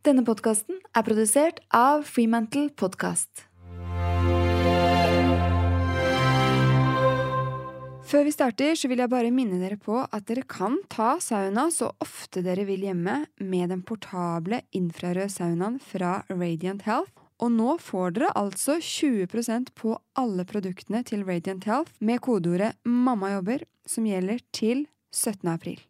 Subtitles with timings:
[0.00, 3.42] Denne podkasten er produsert av Freemantle Podcast.
[8.08, 11.66] Før vi starter, så vil jeg bare minne dere på at dere kan ta sauna
[11.68, 17.12] så ofte dere vil hjemme med den portable infrarøde saunaen fra Radiant Health.
[17.44, 23.36] Og nå får dere altså 20% på alle produktene til Radiant Health med kodeordet 'mamma
[23.36, 25.44] jobber', som gjelder til 17.
[25.52, 25.89] april.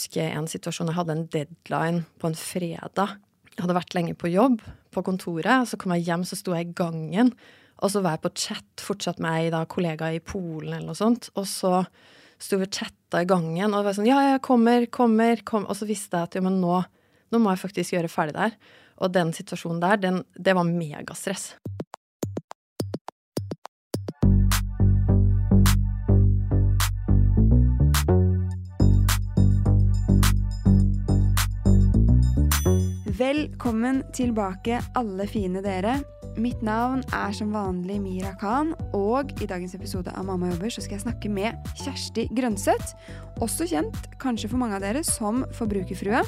[0.00, 3.18] Husker en situasjon jeg hadde en deadline på en fredag.
[3.52, 4.62] Jeg hadde vært lenge på jobb
[4.94, 7.34] på kontoret, så kom jeg hjem, så sto jeg i gangen.
[7.80, 11.30] Og så var jeg på chat fortsatt med ei kollega i Polen eller noe sånt.
[11.36, 11.84] Og så
[12.40, 15.68] sto vi og chatta i gangen, og det var sånn Ja, jeg kommer, kommer, kom.
[15.68, 16.80] Og så visste jeg at jo, men nå,
[17.30, 18.56] nå må jeg faktisk gjøre ferdig der.
[19.00, 21.54] Og den situasjonen der, den, det var megastress.
[33.20, 35.98] Velkommen tilbake, alle fine dere.
[36.40, 40.80] Mitt navn er som vanlig Mira Khan, og i dagens episode av Mamma jobber så
[40.80, 42.94] skal jeg snakke med Kjersti Grønseth,
[43.44, 46.22] også kjent kanskje for mange av dere som Forbrukerfrue.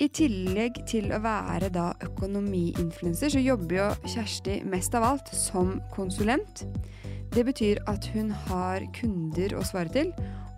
[0.00, 5.82] I tillegg til å være da økonomiinfluenser, så jobber jo Kjersti mest av alt som
[5.92, 6.64] konsulent.
[7.32, 10.10] Det betyr at hun har kunder å svare til,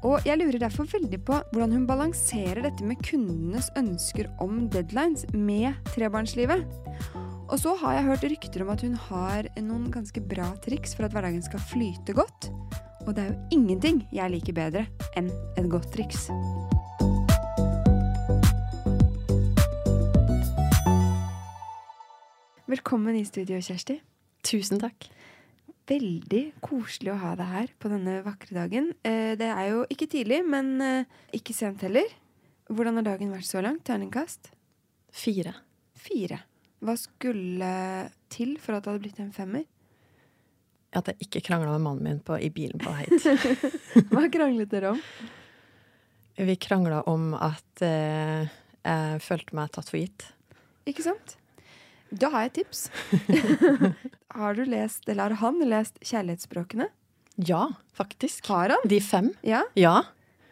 [0.02, 5.22] og jeg lurer derfor veldig på hvordan hun balanserer dette med kundenes ønsker om deadlines
[5.30, 6.66] med trebarnslivet.
[7.46, 11.06] Og så har jeg hørt rykter om at hun har noen ganske bra triks for
[11.06, 12.50] at hverdagen skal flyte godt.
[13.06, 14.82] Og det er jo ingenting jeg liker bedre
[15.14, 16.26] enn et godt triks.
[22.66, 24.00] Velkommen i studio, Kjersti.
[24.42, 25.06] Tusen takk.
[25.84, 28.92] Veldig koselig å ha deg her på denne vakre dagen.
[29.04, 32.08] Eh, det er jo ikke tidlig, men eh, ikke sent heller.
[32.72, 33.84] Hvordan har dagen vært så langt?
[33.84, 34.48] Terningkast?
[35.12, 35.52] Fire.
[36.00, 36.40] Fire.
[36.84, 37.68] Hva skulle
[38.32, 39.68] til for at det hadde blitt en femmer?
[40.96, 44.08] At jeg ikke krangla med mannen min på, i bilen på vei hit.
[44.08, 45.04] Hva kranglet dere om?
[46.34, 48.48] Vi krangla om at eh,
[48.80, 50.30] jeg følte meg tatt for gitt.
[50.88, 51.36] Ikke sant?
[52.14, 52.84] Da har jeg et tips.
[54.38, 56.86] har du lest, eller har han lest Kjærlighetsspråkene?
[57.42, 57.64] Ja,
[57.96, 58.46] faktisk.
[58.52, 58.88] Har han?
[58.88, 59.32] De fem.
[59.42, 59.64] Ja?
[59.78, 59.96] Ja.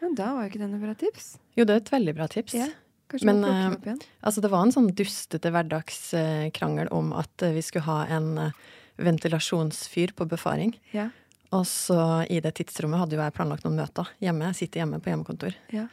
[0.03, 1.37] Men da var jo ikke det noe bra tips.
[1.55, 2.57] Jo, det er et veldig bra tips.
[2.59, 2.67] Ja.
[3.13, 4.01] Kanskje Men igjen.
[4.25, 8.55] altså, det var en sånn dustete hverdagskrangel om at eh, vi skulle ha en eh,
[9.03, 10.75] ventilasjonsfyr på befaring.
[10.97, 11.11] Ja.
[11.53, 14.49] Og så i det tidsrommet hadde jo jeg planlagt noen møter hjemme.
[14.51, 15.55] Jeg sitter hjemme på hjemmekontor.
[15.75, 15.87] Ja.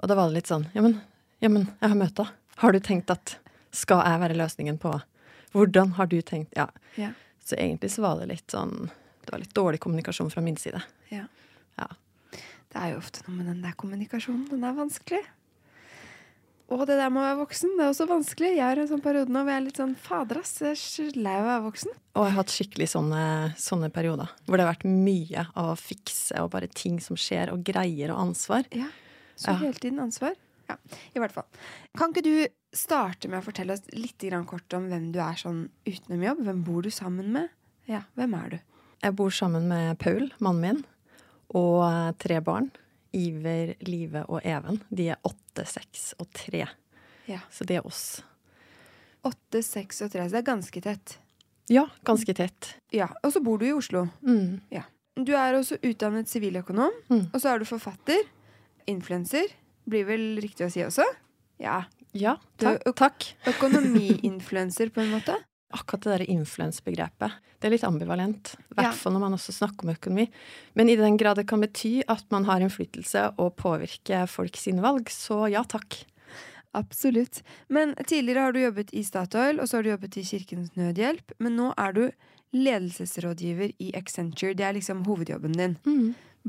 [0.00, 0.96] Og da var det litt sånn Ja, men,
[1.44, 2.32] ja, men jeg har møter.
[2.62, 3.36] Har du tenkt at
[3.74, 4.94] skal jeg være løsningen på
[5.54, 6.68] Hvordan har du tenkt Ja.
[6.98, 7.12] Ja.
[7.44, 8.88] Så egentlig så var det litt sånn
[9.24, 10.82] Det var litt dårlig kommunikasjon fra min side.
[11.10, 11.26] ja.
[11.78, 11.88] Ja.
[12.74, 14.48] Det er jo ofte noe med den der kommunikasjonen.
[14.50, 15.20] Den er vanskelig.
[16.74, 18.50] Og det der med å være voksen, det er også vanskelig.
[18.56, 21.18] Jeg har en sånn periode nå hvor jeg er litt sånn Fader, ass, jeg er
[21.20, 21.92] lei av å være voksen.
[22.16, 23.24] Og jeg har hatt skikkelig sånne,
[23.60, 27.52] sånne perioder hvor det har vært mye av å fikse og bare ting som skjer,
[27.52, 28.66] og greier og ansvar.
[28.74, 28.88] Ja.
[29.36, 30.34] Så hele tiden ansvar.
[30.68, 30.76] Ja,
[31.14, 31.44] i hvert fall.
[31.98, 35.68] Kan ikke du starte med å fortelle oss litt kort om hvem du er sånn
[35.86, 36.40] utenom jobb?
[36.46, 37.48] Hvem bor du sammen med?
[37.86, 38.58] Ja, hvem er du?
[39.04, 40.84] Jeg bor sammen med Paul, mannen min,
[41.54, 42.70] og eh, tre barn.
[43.14, 44.80] Iver, Live og Even.
[44.90, 46.64] De er åtte, seks og tre.
[47.28, 47.38] Ja.
[47.52, 48.22] Så det er oss.
[49.24, 51.18] Åtte, seks og tre, så det er ganske tett.
[51.72, 52.74] Ja, ganske tett.
[52.92, 54.06] Ja, Og så bor du i Oslo.
[54.26, 54.60] Mm.
[55.16, 57.28] Du er også utdannet siviløkonom, Mm.
[57.32, 58.24] og så er du forfatter.
[58.86, 59.46] Influenser,
[59.88, 61.06] blir vel riktig å si også?
[61.62, 61.84] Ja.
[62.14, 62.84] Ja, takk.
[62.94, 63.26] takk.
[63.54, 65.36] Økonomiinfluenser, på en måte.
[65.74, 67.40] Akkurat det der influensbegrepet.
[67.58, 68.52] Det er litt ambivalent.
[68.70, 70.28] I hvert fall når man også snakker om økonomi.
[70.78, 74.84] Men i den grad det kan bety at man har innflytelse og påvirker folk sine
[74.84, 76.04] valg, så ja takk.
[76.74, 77.40] Absolutt.
[77.72, 81.34] Men tidligere har du jobbet i Statoil, og så har du jobbet i Kirkens Nødhjelp.
[81.42, 82.04] Men nå er du
[82.54, 84.54] ledelsesrådgiver i Accenture.
[84.54, 85.76] Det er liksom hovedjobben din.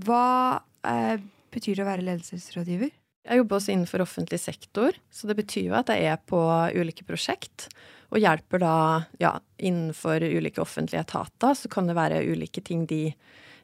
[0.06, 1.18] Hva eh,
[1.54, 2.94] betyr det å være ledelsesrådgiver?
[3.26, 6.40] Jeg jobber også innenfor offentlig sektor, så det betyr jo at jeg er på
[6.78, 7.70] ulike prosjekt.
[8.14, 8.76] Og hjelper da
[9.22, 13.10] ja, innenfor ulike offentlige etater, så kan det være ulike ting de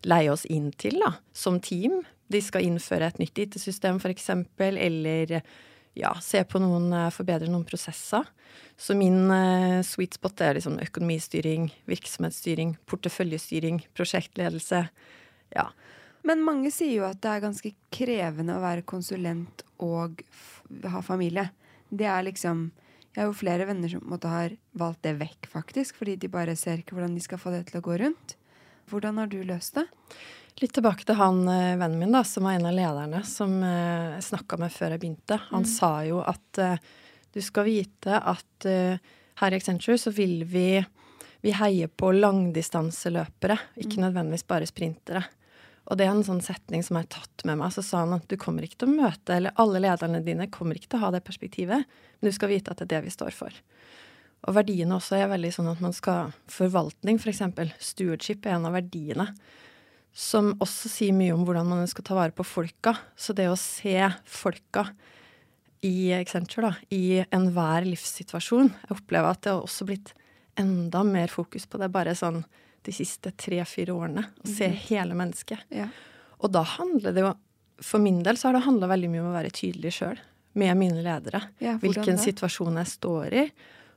[0.09, 2.01] leier oss inn til, da, som team.
[2.31, 5.37] De skal innføre et nytt IT-system, f.eks., eller
[5.93, 8.25] ja, se på noen, eh, forbedre noen prosesser.
[8.79, 14.85] Så min eh, sweet spot er liksom økonomistyring, virksomhetsstyring, porteføljestyring, prosjektledelse.
[15.53, 15.67] Ja.
[16.23, 20.21] Men mange sier jo at det er ganske krevende å være konsulent og
[20.85, 21.49] ha familie.
[21.89, 22.69] Det er liksom
[23.13, 26.13] Jeg har jo flere venner som på en måte har valgt det vekk, faktisk, fordi
[26.15, 28.37] de bare ser ikke hvordan de skal få det til å gå rundt.
[28.87, 29.83] Hvordan har du løst det?
[30.61, 34.13] Litt tilbake til han eh, vennen min, da, som var en av lederne som eh,
[34.15, 35.41] jeg snakka med før jeg begynte.
[35.49, 35.71] Han Mm.
[35.73, 36.77] sa jo at eh,
[37.35, 40.79] du skal vite at her i Accenture så vil vi
[41.41, 44.03] vi heier på langdistanseløpere, ikke Mm.
[44.07, 45.23] nødvendigvis bare sprintere.
[45.89, 47.73] Og det er en sånn setning som jeg har tatt med meg.
[47.73, 50.77] Så sa han at du kommer ikke til å møte, eller alle lederne dine kommer
[50.77, 51.87] ikke til å ha det perspektivet,
[52.19, 53.55] men du skal vite at det er det vi står for.
[54.47, 57.43] Og verdiene også er veldig sånn at man skal Forvaltning, f.eks.
[57.91, 59.27] Stewardship er en av verdiene.
[60.11, 62.95] Som også sier mye om hvordan man skal ta vare på folka.
[63.15, 63.95] Så det å se
[64.27, 64.87] folka
[65.85, 70.11] i Accenture, da, i enhver livssituasjon Jeg opplever at det har også blitt
[70.59, 72.43] enda mer fokus på det bare sånn
[72.83, 74.23] de siste tre-fire årene.
[74.43, 74.79] Å se Mhm.
[74.89, 75.59] hele mennesket.
[75.69, 75.87] Ja.
[76.41, 77.33] Og da handler det jo
[77.81, 80.19] For min del så har det handla veldig mye om å være tydelig sjøl
[80.53, 81.41] med mine ledere.
[81.59, 82.19] Ja, Hvilken det?
[82.35, 83.51] situasjon jeg står i,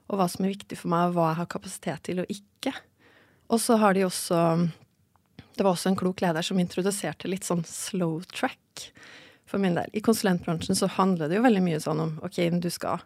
[0.09, 2.73] og hva som er viktig for meg, og hva jeg har kapasitet til og ikke.
[3.51, 4.71] Og så har de også
[5.55, 8.91] Det var også en klok leder som introduserte litt sånn slow track
[9.45, 9.87] for min del.
[9.93, 13.01] I konsulentbransjen så handler det jo veldig mye sånn om ok, du skal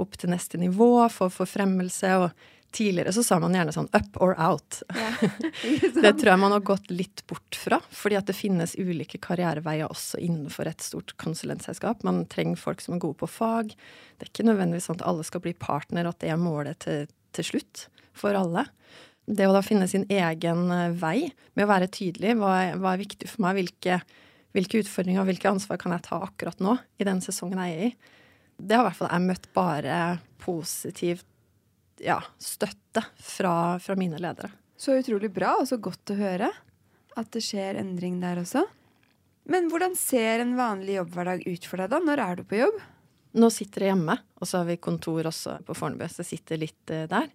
[0.00, 2.32] opp til neste nivå, få forfremmelse, og
[2.74, 4.80] tidligere så sa man gjerne sånn up or out.
[4.94, 5.10] Ja.
[5.70, 5.90] Ikke?
[5.94, 9.90] Det tror jeg man har gått litt bort fra, fordi at det finnes ulike karriereveier
[9.90, 12.02] også innenfor et stort konsulentselskap.
[12.06, 13.74] Man trenger folk som er gode på fag.
[14.18, 17.06] Det er ikke nødvendigvis sånn at alle skal bli partner, at det er målet til,
[17.36, 17.86] til slutt
[18.16, 18.66] for alle.
[19.24, 22.92] Det å da finne sin egen eh, vei med å være tydelig, hva er, hva
[22.92, 24.02] er viktig for meg, hvilke,
[24.56, 27.86] hvilke utfordringer og hvilke ansvar kan jeg ta akkurat nå i den sesongen jeg er
[27.88, 27.94] i,
[28.60, 29.94] det har i hvert fall jeg møtt bare
[30.44, 31.24] positiv
[32.04, 34.52] ja, støtte fra, fra mine ledere.
[34.76, 36.50] Så utrolig bra, og så godt å høre
[37.14, 38.64] at det skjer endring der også.
[39.50, 42.00] Men hvordan ser en vanlig jobbhverdag ut for deg da?
[42.02, 42.82] Når er du på jobb?
[43.34, 46.60] Nå sitter jeg hjemme, og så har vi kontor også på Fornebu, så jeg sitter
[46.62, 47.32] litt eh, der.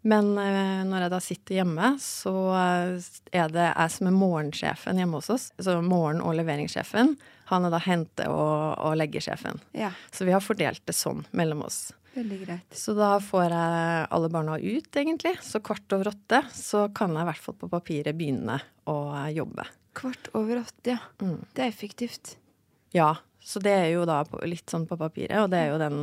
[0.00, 5.00] Men eh, når jeg da sitter hjemme, så eh, er det jeg som er morgensjefen
[5.02, 5.50] hjemme hos oss.
[5.60, 7.14] Så morgen- og leveringssjefen.
[7.52, 9.60] Han er da hente- og, og leggesjefen.
[9.76, 11.90] Ja, Så vi har fordelt det sånn mellom oss.
[12.14, 12.76] Veldig greit.
[12.76, 15.36] Så da får jeg alle barna ut, egentlig.
[15.44, 18.58] Så kvart over åtte så kan jeg i hvert fall på papiret begynne
[18.90, 18.96] å
[19.34, 19.66] jobbe.
[19.96, 21.00] Kvart over åtte, ja.
[21.22, 21.40] Mm.
[21.54, 22.36] Det er effektivt.
[22.94, 26.00] Ja, så det er jo da litt sånn på papiret, og det er jo den,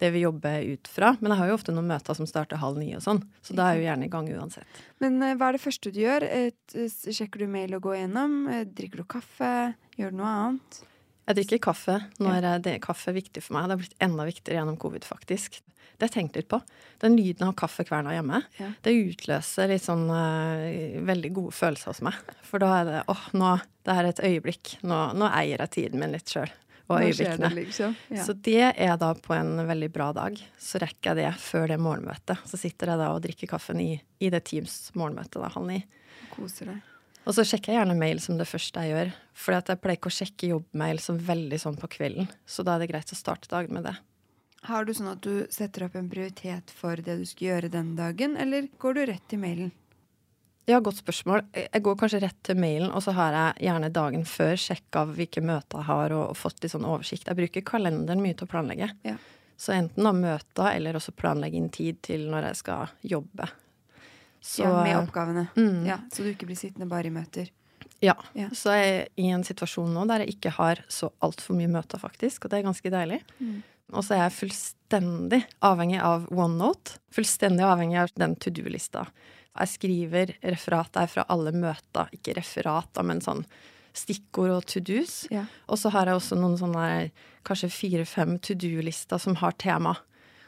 [0.00, 1.14] det vi jobber ut fra.
[1.20, 3.68] Men jeg har jo ofte noen møter som starter halv ni og sånn, så da
[3.68, 4.82] er jeg jo gjerne i gang uansett.
[5.04, 6.28] Men eh, hva er det første du gjør?
[7.08, 8.38] Sjekker du mail og går gjennom?
[8.52, 9.52] Eh, drikker du kaffe?
[9.98, 10.82] Gjør du noe annet?
[11.28, 13.68] Jeg drikker kaffe når jeg- det, kaffe er viktig for meg.
[13.68, 15.60] Det har blitt enda viktigere gjennom covid, faktisk.
[15.98, 16.62] Det har jeg tenkt litt på.
[17.00, 18.72] Den lyden av kaffekverna hjemme, Ja.
[18.82, 22.14] det utløser litt sånn uh, veldig gode følelser hos meg.
[22.42, 24.76] For da er det åh, nå, det er et øyeblikk.
[24.84, 26.48] Nå, nå eier jeg tiden min litt sjøl.
[26.88, 27.50] Og øyeblikkene.
[27.52, 27.96] det, liksom?
[28.10, 28.24] Ja.
[28.24, 30.38] Så det er da på en veldig bra dag.
[30.58, 32.38] Så rekker jeg det før det morgenmøtet.
[32.48, 35.82] Så sitter jeg da og drikker kaffen i, i det Teams morgenmøtet da, halv ni.
[36.30, 36.80] Koser deg.
[37.28, 39.10] Og så sjekker jeg gjerne mail som det første jeg gjør.
[39.36, 42.30] For jeg pleier ikke å sjekke jobbmail som veldig sånn på kvelden.
[42.48, 43.98] Så da er det greit å starte dagen med det.
[44.66, 47.92] Har du sånn at du setter opp en prioritet for det du skal gjøre den
[47.98, 49.70] dagen, eller går du rett til mailen?
[50.68, 51.46] Ja, godt spørsmål.
[51.56, 55.44] Jeg går kanskje rett til mailen, og så har jeg gjerne dagen før sjekka hvilke
[55.44, 57.28] møter jeg har, og, og fått litt sånn oversikt.
[57.28, 58.90] Jeg bruker kalenderen mye til å planlegge.
[59.06, 59.14] Ja.
[59.58, 63.48] Så enten da møter, eller også planlegge inn tid til når jeg skal jobbe.
[64.40, 65.46] Så, ja, med oppgavene.
[65.56, 65.86] Mm.
[65.88, 67.50] Ja, så du ikke blir sittende bare i møter.
[68.04, 68.14] Ja.
[68.38, 68.50] Ja.
[68.54, 72.00] Så jeg er i en situasjon nå der jeg ikke har så altfor mye møter,
[72.00, 73.22] faktisk, og det er ganske deilig.
[73.42, 73.58] Mm.
[73.96, 76.98] Og så er jeg fullstendig avhengig av OneNote.
[77.14, 79.06] Fullstendig avhengig av den to do-lista.
[79.58, 83.42] Jeg skriver referat der fra alle møter, ikke referat, da, men sånn
[83.96, 85.22] stikkord og to do's.
[85.34, 85.46] Ja.
[85.66, 86.84] Og så har jeg også noen sånne
[87.48, 89.96] kanskje fire-fem to do-lister som har tema.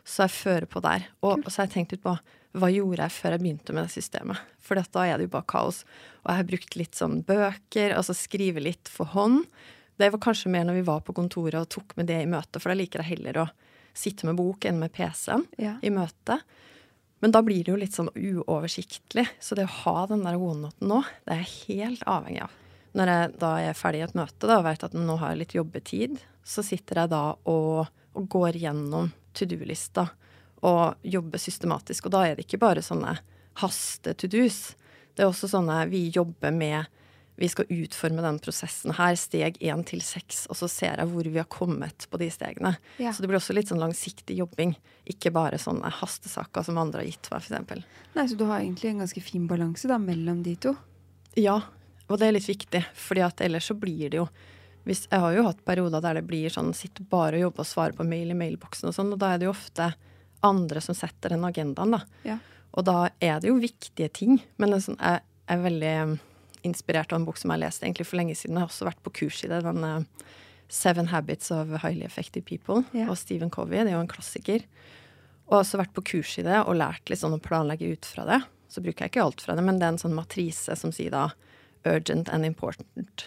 [0.04, 1.08] Så jeg fører på der.
[1.24, 2.14] Og, og så har jeg tenkt litt på
[2.56, 4.40] hva gjorde jeg før jeg begynte med det systemet?
[4.64, 5.84] For da er det jo bare kaos.
[6.24, 9.44] Og jeg har brukt litt sånn bøker, altså skrive litt for hånd.
[10.00, 12.58] Det var kanskje mer når vi var på kontoret og tok med det i møte,
[12.58, 13.46] for da liker jeg heller å
[13.94, 15.76] sitte med bok enn med PC-en Ja.
[15.82, 16.40] i møte.
[17.20, 19.26] Men da blir det jo litt sånn uoversiktlig.
[19.40, 22.54] Så det å ha den der OneNoten nå, det er jeg helt avhengig av.
[22.96, 25.42] Når jeg da er ferdig i et møte da, og vet at nå har jeg
[25.44, 30.08] litt jobbetid, så sitter jeg da og, og går gjennom to do-lista
[30.66, 32.06] og jobbe systematisk.
[32.06, 33.16] Og da er det ikke bare sånne
[33.60, 34.74] haste-to do's.
[35.14, 36.88] Det er også sånne vi jobber med
[37.40, 41.24] vi skal utforme den prosessen her, steg én til seks, og så ser jeg hvor
[41.24, 42.74] vi har kommet på de stegene.
[43.00, 43.14] Ja.
[43.16, 44.74] Så det blir også litt sånn langsiktig jobbing,
[45.08, 47.86] ikke bare sånne hastesaker som andre har gitt meg, f.eks.
[48.12, 50.74] Nei, Så du har egentlig en ganske fin balanse da, mellom de to?
[51.40, 51.62] Ja,
[52.10, 54.28] og det er litt viktig, fordi at ellers så blir det jo
[54.84, 57.68] hvis, Jeg har jo hatt perioder der det blir sånn sitt bare og jobbe og
[57.68, 59.90] svare på mail i mailboksen og sånn, og da er det jo ofte
[60.46, 62.02] andre som setter den agendaen, da.
[62.26, 62.38] Ja.
[62.78, 65.94] Og da er det jo viktige ting, men sånn, jeg er veldig
[66.66, 68.58] inspirert av en bok som jeg leste egentlig for lenge siden.
[68.58, 69.62] Jeg har også vært på kurs i det.
[69.64, 70.28] den uh,
[70.70, 73.08] Seven Habits of Highly Effective People ja.
[73.10, 73.80] og Stephen Covey.
[73.82, 74.66] Det er jo en klassiker.
[75.48, 78.06] Og har også vært på kurs i det og lært litt sånn å planlegge ut
[78.06, 78.38] fra det.
[78.70, 81.10] Så bruker jeg ikke alt fra det, men det er en sånn matrise som sier
[81.10, 81.30] da
[81.88, 83.26] urgent and important.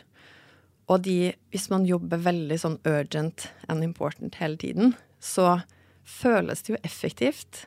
[0.91, 5.57] Og de, hvis man jobber veldig sånn urgent and important hele tiden, så
[6.05, 7.65] føles det jo effektivt.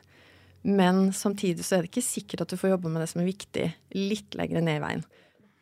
[0.67, 3.29] Men samtidig så er det ikke sikkert at du får jobbe med det som er
[3.29, 5.05] viktig, litt lenger ned i veien.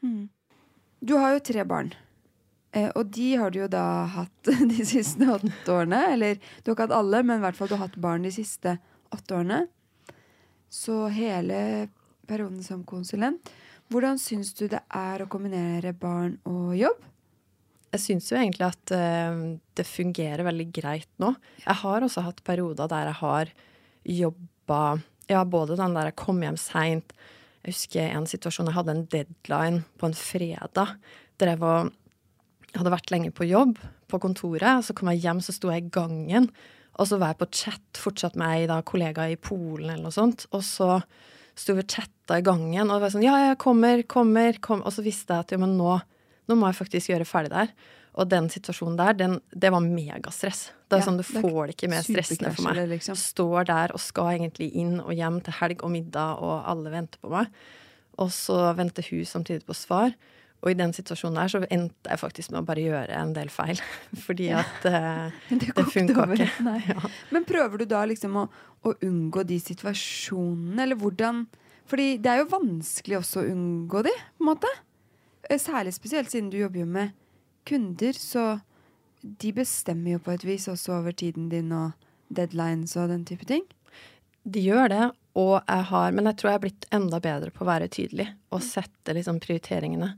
[0.06, 0.24] Mm.
[1.06, 1.92] Du har jo tre barn.
[2.76, 6.02] Eh, og de har du jo da hatt de siste åtte årene.
[6.16, 8.34] Eller du har ikke hatt alle, men i hvert fall du har hatt barn de
[8.36, 8.78] siste
[9.16, 9.66] åtte årene.
[10.72, 11.88] Så hele
[12.28, 13.52] perioden som konsulent.
[13.94, 17.04] Hvordan syns du det er å kombinere barn og jobb?
[17.96, 21.34] Jeg syns jo egentlig at uh, det fungerer veldig greit nå.
[21.64, 23.54] Jeg har også hatt perioder der jeg har
[24.06, 24.82] jobba
[25.32, 27.16] Ja, både den der jeg kom hjem seint.
[27.64, 30.98] Jeg husker en situasjon jeg hadde en deadline på en fredag.
[31.42, 31.94] Drev og
[32.76, 33.80] hadde vært lenge på jobb
[34.12, 34.86] på kontoret.
[34.86, 36.52] Så kom jeg hjem, så sto jeg i gangen.
[37.00, 40.46] Og så var jeg på chat fortsatt med ei kollega i Polen eller noe sånt.
[40.54, 41.00] Og så
[41.56, 44.88] sto vi og chatta i gangen, og det var sånn Ja, jeg kommer, kommer, kommer.
[44.88, 45.98] Og så visste jeg at jo, men nå,
[46.50, 47.72] nå må jeg faktisk gjøre ferdig der.
[48.16, 50.70] Og den situasjonen der, den, det var megastress.
[50.88, 52.86] Det er ja, sånn, Du får det ikke mer stressende for meg.
[52.94, 53.18] Liksom.
[53.20, 57.20] Står der og skal egentlig inn og hjem til helg og middag, og alle venter
[57.20, 57.52] på meg.
[58.24, 60.16] Og så venter hun samtidig på svar.
[60.64, 63.52] Og i den situasjonen der så endte jeg faktisk med å bare gjøre en del
[63.54, 63.82] feil.
[64.26, 66.50] Fordi at uh, det, det funka ikke.
[66.88, 67.12] Ja.
[67.36, 68.48] Men prøver du da liksom å,
[68.82, 71.46] å, unngå de situasjonene, eller hvordan
[71.86, 74.72] Fordi det er jo vanskelig også å unngå de, på en måte.
[75.50, 77.14] Eh, særlig spesielt siden du jobber jo med
[77.68, 78.60] kunder, så
[79.22, 81.94] de bestemmer jo på et vis også over tiden din og
[82.34, 83.66] deadlines og den type ting.
[84.46, 87.66] De gjør det, og jeg har Men jeg tror jeg er blitt enda bedre på
[87.66, 90.14] å være tydelig og sette liksom prioriteringene.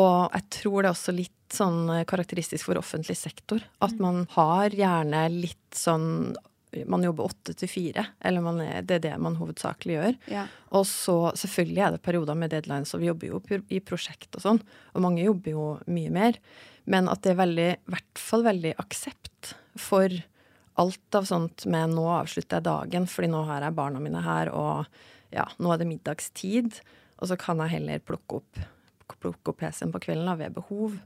[0.00, 3.60] Og jeg tror det er også litt sånn karakteristisk for offentlig sektor.
[3.84, 6.32] At man har gjerne litt sånn
[6.88, 10.18] man jobber åtte til fire, eller er, det er det man hovedsakelig gjør.
[10.32, 10.46] Ja.
[10.72, 14.44] Og så selvfølgelig er det perioder med deadlines, og vi jobber jo i prosjekt og
[14.44, 14.60] sånn.
[14.94, 16.40] Og mange jobber jo mye mer.
[16.88, 20.12] Men at det er veldig, i hvert fall veldig aksept for
[20.80, 24.50] alt av sånt med nå avslutter jeg dagen, fordi nå har jeg barna mine her,
[24.56, 26.80] og ja, nå er det middagstid.
[27.20, 28.62] Og så kan jeg heller plukke opp
[29.22, 30.96] plukke opp PC-en på kvelden da, ved behov.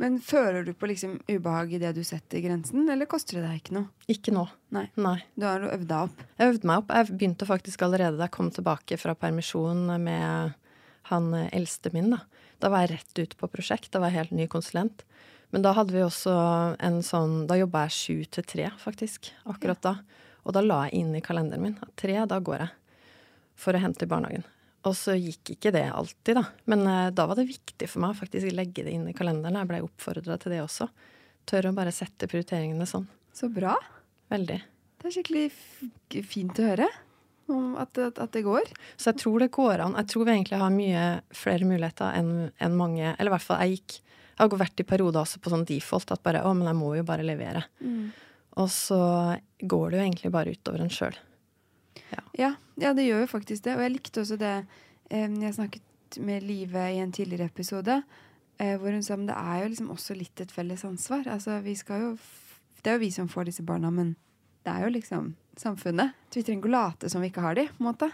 [0.00, 3.58] Men føler du på liksom ubehag i det du setter grensen, eller koster det deg
[3.60, 4.06] ikke noe?
[4.08, 4.46] Ikke nå.
[4.72, 4.86] Nei.
[4.96, 5.18] Nei.
[5.36, 6.22] Du har øvd deg opp?
[6.40, 6.94] Jeg øvde meg opp.
[6.96, 10.56] Jeg begynte faktisk allerede da jeg kom tilbake fra permisjon med
[11.10, 12.14] han eldste min.
[12.14, 12.22] Da
[12.60, 13.90] Da var jeg rett ut på prosjekt.
[13.92, 15.04] Da var jeg helt ny konsulent.
[15.50, 16.32] Men da hadde vi også
[16.78, 19.32] en sånn Da jobba jeg sju til tre, faktisk.
[19.44, 19.92] Akkurat ja.
[19.92, 20.24] da.
[20.44, 22.70] Og da la jeg inn i kalenderen min at tre, da går jeg.
[23.60, 24.46] For å hente i barnehagen.
[24.88, 26.44] Og så gikk ikke det alltid, da.
[26.72, 29.58] Men uh, da var det viktig for meg å faktisk legge det inn i kalenderen.
[29.60, 30.88] Jeg blei oppfordra til det også.
[31.50, 33.06] Tør å bare sette prioriteringene sånn.
[33.36, 33.74] Så bra.
[34.32, 34.58] Veldig.
[35.00, 35.46] Det er skikkelig
[36.28, 36.88] fint å høre
[37.50, 38.68] at, at, at, det går.
[38.96, 39.96] Så jeg tror det går an.
[39.98, 43.62] Jeg tror vi egentlig har mye flere muligheter enn en mange Eller i hvert fall,
[43.64, 46.70] jeg gikk Jeg har vært i perioder også på sånn default at bare Å, men
[46.70, 47.64] jeg må jo bare levere.
[47.82, 48.12] Mm.
[48.60, 49.00] Og så
[49.60, 51.18] går det jo egentlig bare utover en sjøl.
[52.12, 52.54] Ja.
[52.78, 52.92] ja.
[52.96, 53.76] det gjør jo faktisk det.
[53.76, 54.54] Og jeg likte også det
[55.10, 58.00] um, Jeg snakket med Live i en tidligere episode,
[58.62, 61.28] uh, hvor hun sa at det er jo liksom også litt et felles ansvar.
[61.28, 62.10] Altså, vi skal jo
[62.80, 64.16] Det er jo vi som får disse barna, men
[64.64, 66.16] det er jo liksom samfunnet.
[66.30, 68.08] Så vi trenger å late som vi ikke har de, på en måte.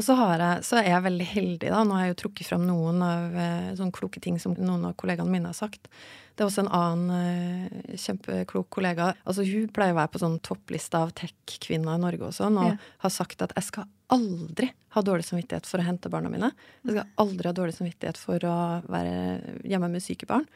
[0.00, 1.82] Og så, jeg, så, er jeg veldig heldig, da.
[1.84, 4.94] Nå har jeg jo trukket fram noen av eh, sånne kloke ting som noen av
[5.00, 5.90] kollegaene mine har sagt.
[6.32, 9.10] Det er også en annen eh, kjempeklok kollega.
[9.28, 12.72] Altså Hun pleier å være på sånn topplista av tech-kvinner i Norge og sånn, og
[12.72, 12.78] ja.
[13.04, 16.48] har sagt at jeg skal aldri ha dårlig samvittighet for å hente barna mine.
[16.86, 18.56] Jeg skal aldri ha dårlig samvittighet for å
[18.88, 20.48] være hjemme med syke barn.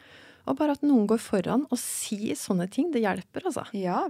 [0.49, 3.69] Og bare at noen går foran og sier sånne ting, det hjelper, altså.
[3.77, 4.07] Ja,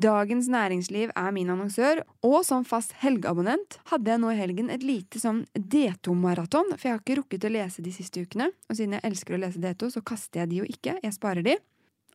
[0.00, 4.84] Dagens Næringsliv er min annonsør, og som fast helgeabonnent hadde jeg nå i helgen et
[4.86, 8.96] lite sånn D2-maraton, for jeg har ikke rukket å lese de siste ukene, og siden
[8.96, 11.58] jeg elsker å lese D2, så kaster jeg de jo ikke, jeg sparer de.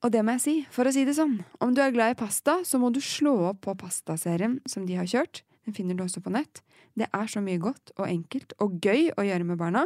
[0.02, 2.18] Og det må jeg si, for å si det sånn, om du er glad i
[2.24, 6.06] pasta, så må du slå opp på pastaserien som de har kjørt, den finner du
[6.08, 6.64] også på nett.
[6.98, 9.86] Det er så mye godt og enkelt og gøy å gjøre med barna.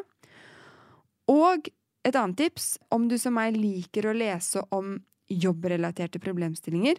[1.31, 1.67] Og
[2.07, 6.97] et annet tips, om du som meg liker å lese om jobbrelaterte problemstillinger,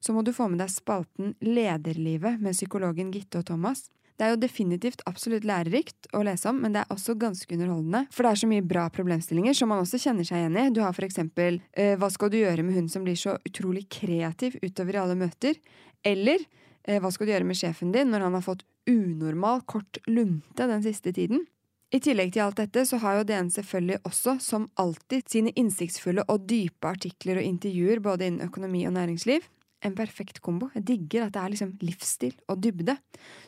[0.00, 3.88] så må du få med deg spalten Lederlivet med psykologen Gitte og Thomas.
[4.18, 8.04] Det er jo definitivt absolutt lærerikt å lese om, men det er også ganske underholdende.
[8.14, 10.66] For det er så mye bra problemstillinger som man også kjenner seg igjen i.
[10.70, 13.88] Du har for eksempel eh, hva skal du gjøre med hun som blir så utrolig
[13.90, 15.58] kreativ utover i alle møter?
[16.06, 16.44] Eller
[16.84, 20.66] eh, hva skal du gjøre med sjefen din når han har fått unormal kort lunte
[20.70, 21.46] den siste tiden.
[21.92, 26.24] I tillegg til alt dette så har jo DN selvfølgelig også, som alltid, sine innsiktsfulle
[26.24, 29.44] og dype artikler og intervjuer både innen økonomi og næringsliv.
[29.84, 30.70] En perfekt kombo.
[30.72, 32.94] Jeg digger at det er liksom livsstil og dybde.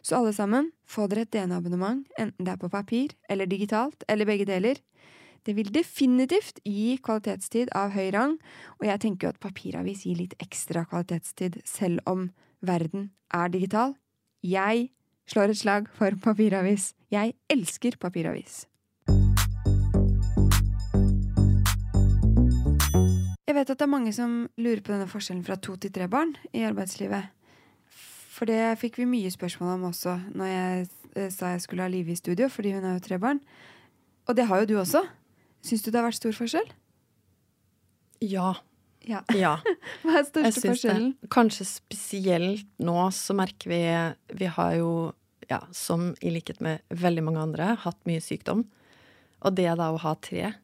[0.02, 4.28] Så alle sammen, få dere et DN-abonnement, enten det er på papir eller digitalt, eller
[4.28, 4.80] begge deler.
[5.44, 8.36] Det vil definitivt gi kvalitetstid av høy rang,
[8.76, 12.28] og jeg tenker jo at papiravis gir litt ekstra kvalitetstid, selv om
[12.64, 13.96] verden er digital.
[14.44, 14.90] Jeg
[15.30, 16.92] slår et slag for papiravis.
[17.12, 18.64] Jeg elsker papiravis.
[23.44, 26.08] Jeg vet at det er mange som lurer på denne forskjellen fra to til tre
[26.10, 27.30] barn i arbeidslivet.
[28.34, 31.92] For det fikk vi mye spørsmål om også når jeg eh, sa jeg skulle ha
[31.92, 33.40] Live i studio, fordi hun har jo tre barn.
[34.26, 35.04] Og det har jo du også.
[35.62, 36.72] Syns du det har vært stor forskjell?
[38.24, 38.56] Ja.
[39.08, 39.20] Ja.
[39.37, 39.56] ja.
[40.04, 41.11] Hva er største forskjellen?
[41.20, 41.30] det.
[41.34, 43.80] Kanskje spesielt nå så merker vi
[44.40, 44.90] Vi har jo,
[45.50, 48.64] ja, som i likhet med veldig mange andre, hatt mye sykdom.
[49.44, 50.54] Og det da å ha tre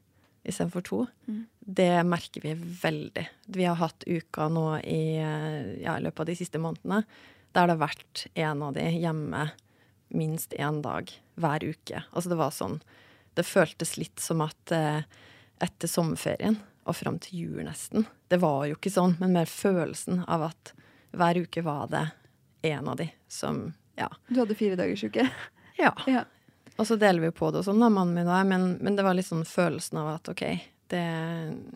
[0.48, 1.42] istedenfor to, Mm.
[1.60, 3.26] det merker vi veldig.
[3.52, 5.20] Vi har hatt uker nå i,
[5.82, 7.04] ja, i løpet av de siste månedene
[7.52, 9.50] der det har vært en av de hjemme
[10.14, 12.02] minst én dag hver uke.
[12.14, 12.80] Altså det var sånn
[13.34, 15.02] Det føltes litt som at eh,
[15.62, 20.24] etter sommerferien og fram til jul nesten Det var jo ikke sånn, men mer følelsen
[20.28, 20.72] av at
[21.12, 22.06] hver uke var det
[22.70, 24.08] en av de som Ja.
[24.28, 25.28] Du hadde fire dagers uke.
[25.78, 25.94] ja.
[26.06, 26.24] Ja.
[26.78, 28.96] Og så deler vi på det og sånn, da, mannen min og jeg, men, men
[28.96, 30.44] det var litt sånn følelsen av at OK,
[30.90, 31.04] det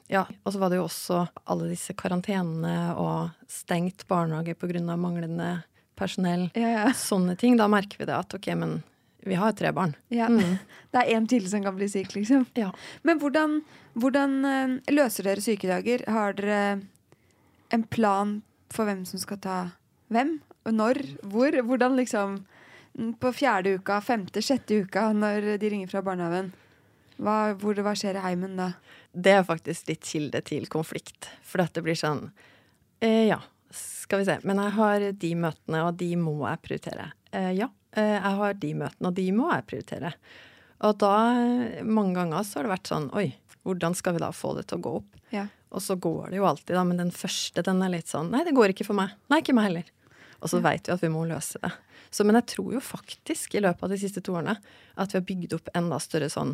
[0.08, 0.24] Ja.
[0.44, 5.62] Og så var det jo også alle disse karantenene og stengt barnehage av manglende
[5.96, 6.50] personell.
[6.54, 6.92] Ja, ja.
[6.96, 7.56] Sånne ting.
[7.56, 8.82] Da merker vi det at OK, men
[9.24, 9.94] vi har tre barn.
[10.08, 10.26] ja.
[10.28, 10.58] Mm.
[10.94, 12.46] Det er én til som kan bli syk, liksom.
[12.54, 12.70] Ja.
[13.02, 13.62] Men hvordan,
[13.94, 16.04] hvordan eh, løser dere sykedager?
[16.10, 16.82] Har dere
[17.74, 18.40] en plan
[18.72, 19.58] for hvem som skal ta
[20.12, 20.38] hvem?
[20.64, 21.00] Når?
[21.28, 21.56] Hvor?
[21.68, 22.42] Hvordan liksom
[23.18, 26.52] På fjerde uka, femte, sjette uka, når de ringer fra barnehagen.
[27.18, 28.68] Hva, hvor, hva skjer i heimen da?
[29.10, 31.26] Det er faktisk litt kilde til konflikt.
[31.42, 32.28] For dette blir sånn
[33.02, 33.40] eh, Ja,
[33.74, 34.38] skal vi se.
[34.46, 37.10] Men jeg har de møtene, og de må jeg prioritere.
[37.34, 40.14] Eh, ja, eh, jeg har de møtene, og de må jeg prioritere.
[40.84, 43.28] Og da, eh, mange ganger, så har det vært sånn Oi,
[43.64, 45.20] hvordan skal vi da få det til å gå opp?
[45.34, 45.46] Ja.
[45.74, 46.84] Og så går det jo alltid, da.
[46.86, 49.16] Men den første, den er litt sånn Nei, det går ikke for meg.
[49.32, 49.88] Nei, ikke meg heller.
[50.44, 51.72] Og så vet vi at vi må løse det.
[52.14, 55.18] Så, men jeg tror jo faktisk i løpet av de siste to årene at vi
[55.18, 56.52] har bygd opp enda større sånn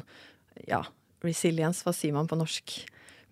[0.71, 0.81] ja,
[1.27, 2.79] resilience, hva sier man på norsk?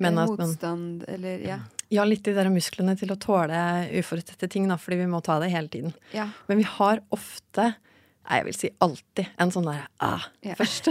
[0.02, 1.58] Men Eller man, Motstand, eller Ja.
[1.94, 5.38] ja, litt de der musklene til å tåle uforutsette ting, da, fordi vi må ta
[5.40, 5.94] det hele tiden.
[6.12, 6.28] ja.
[6.50, 7.74] Men vi har ofte,
[8.28, 10.54] nei, jeg vil si alltid, en sånn der ah, Ja.
[10.58, 10.90] først.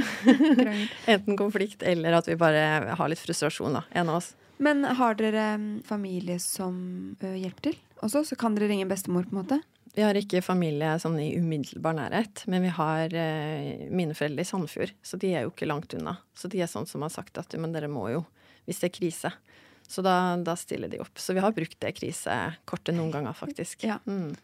[1.14, 3.86] Enten konflikt eller at vi bare har litt frustrasjon, da.
[3.94, 4.34] En av oss.
[4.58, 6.78] Men har dere mm, familie som
[7.22, 8.24] hjelper til også?
[8.26, 9.60] Så kan dere ringe bestemor, på en måte?
[9.98, 14.50] Vi har ikke familie sånn i umiddelbar nærhet, men vi har eh, mine foreldre i
[14.50, 16.20] Sandefjord, så de er jo ikke langt unna.
[16.38, 18.22] Så de er sånn som har sagt at men dere må jo,
[18.70, 19.32] hvis det er krise.
[19.88, 21.18] Så da, da stiller de opp.
[21.18, 23.88] Så vi har brukt det krisekortet noen ganger, faktisk.
[23.88, 23.98] Ja.
[24.06, 24.36] Mm.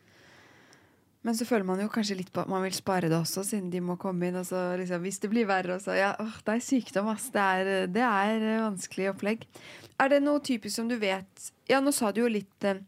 [1.23, 3.69] Men så føler man jo kanskje litt på at man vil spare det også, siden
[3.71, 4.39] de må komme inn.
[4.43, 7.29] Så liksom, hvis det blir verre, og så Ja, åh, det er sykdom, ass.
[7.31, 9.45] Det er, det er eh, vanskelig opplegg.
[10.03, 12.81] Er det noe typisk som du vet Ja, nå sa du jo litt eh,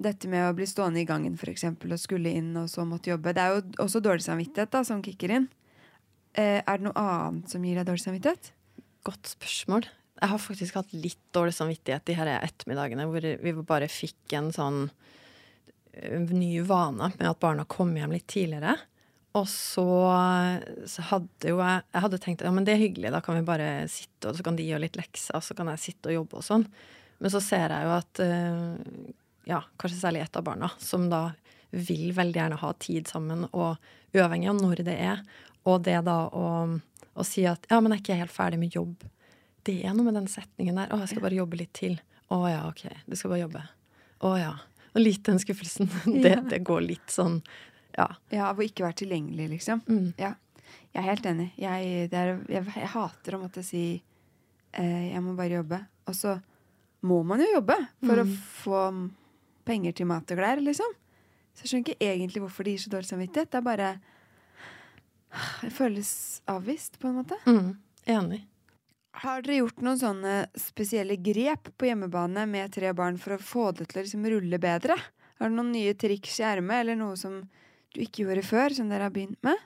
[0.00, 3.34] dette med å bli stående i gangen, eksempel, og skulle inn, og så måtte jobbe.
[3.36, 5.48] Det er jo også dårlig samvittighet da, som kicker inn.
[6.36, 8.52] Eh, er det noe annet som gir deg dårlig samvittighet?
[9.08, 9.88] Godt spørsmål.
[10.20, 14.50] Jeg har faktisk hatt litt dårlig samvittighet de her ettermiddagene hvor vi bare fikk en
[14.52, 14.82] sånn
[16.30, 18.76] ny vane med at barna kom hjem litt tidligere.
[19.38, 19.86] Og så,
[20.90, 23.46] så hadde jo jeg Jeg hadde tenkt ja, men det er hyggelig, da kan vi
[23.46, 26.16] bare sitte, og så kan de gjøre litt lekser, og så kan jeg sitte og
[26.16, 26.66] jobbe og sånn.
[27.20, 29.12] Men så ser jeg jo at eh,
[29.50, 31.28] ja, kanskje særlig ett av barna, som da
[31.70, 33.78] vil veldig gjerne ha tid sammen, og
[34.16, 35.22] uavhengig av når det er,
[35.68, 36.46] og det da å,
[37.14, 39.04] å si at ja, men jeg er ikke helt ferdig med jobb.
[39.66, 40.90] Det er noe med den setningen der.
[40.90, 41.98] Å, jeg skal bare jobbe litt til.
[42.32, 42.86] Å ja, OK.
[43.04, 43.62] Du skal bare jobbe.
[44.24, 44.54] Å ja.
[44.94, 45.88] Og litt den skuffelsen.
[46.22, 46.40] Det, Ja.
[46.40, 47.40] det går litt sånn
[47.96, 48.08] Ja.
[48.30, 49.82] Ja, Av å ikke være tilgjengelig, liksom.
[49.88, 50.12] Mm.
[50.18, 50.34] Ja.
[50.94, 51.48] Jeg er helt enig.
[51.58, 54.02] Jeg, er, jeg, jeg hater å måtte si
[54.72, 55.80] eh, jeg må bare jobbe.
[56.10, 56.36] Og så
[57.02, 58.36] må man jo jobbe for å Mm.
[58.62, 58.80] få
[59.64, 60.90] penger til mat og klær, liksom.
[61.54, 63.50] Så jeg skjønner ikke egentlig hvorfor det gir så dårlig samvittighet.
[63.50, 63.90] Det er bare
[65.62, 67.36] Det føles avvist, på en måte.
[67.46, 67.76] Mm.
[68.10, 68.40] Enig.
[69.18, 73.70] Har dere gjort noen sånne spesielle grep på hjemmebane med tre barn for å få
[73.74, 74.96] det til å liksom rulle bedre?
[75.40, 77.40] Har du noen nye triks i ermet, eller noe som
[77.90, 79.58] du ikke gjorde før, som dere har begynt med?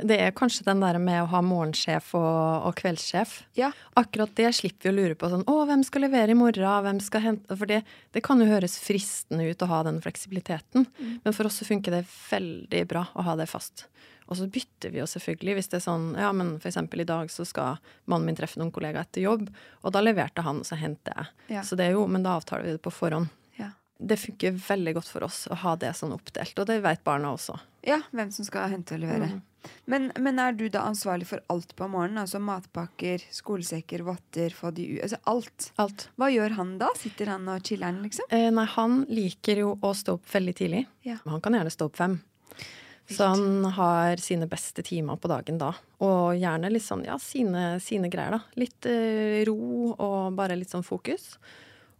[0.00, 3.34] Det er kanskje den der med å ha morgensjef og, og kveldssjef.
[3.58, 3.68] Ja.
[4.00, 6.64] Akkurat det slipper vi å lure på sånn Å, hvem skal levere i morgen?
[6.86, 7.82] Hvem skal hente For det,
[8.16, 10.86] det kan jo høres fristende ut å ha den fleksibiliteten.
[11.24, 13.90] Men for oss så funker det veldig bra å ha det fast.
[14.30, 17.32] Og så bytter vi jo selvfølgelig hvis det er sånn Ja, men eksempel i dag
[17.34, 19.50] så skal mannen min treffe noen kollegaer etter jobb,
[19.82, 21.34] og da leverte han, og så henter jeg.
[21.58, 21.66] Ja.
[21.66, 23.28] Så det er jo Men da avtaler vi det på forhånd.
[23.58, 23.72] Ja.
[23.98, 27.34] Det funker veldig godt for oss å ha det sånn oppdelt, og det vet barna
[27.34, 27.58] også.
[27.84, 29.28] ja, hvem som skal hente og levere.
[29.34, 29.46] Mm.
[29.92, 32.22] Men, men er du da ansvarlig for alt på morgenen?
[32.22, 35.66] Altså matpakker, skolesekker, votter, få de ut Altså alt.
[35.76, 36.06] Alt.
[36.16, 36.88] Hva gjør han da?
[36.96, 38.30] Sitter han og chiller'n, liksom?
[38.32, 40.86] Eh, nei, han liker jo å stå opp veldig tidlig.
[41.04, 41.18] Ja.
[41.26, 42.16] Han kan gjerne stå opp fem.
[43.10, 45.72] Så han har sine beste timer på dagen da.
[46.04, 48.40] Og gjerne litt sånn, ja, sine, sine greier, da.
[48.60, 51.32] Litt eh, ro og bare litt sånn fokus.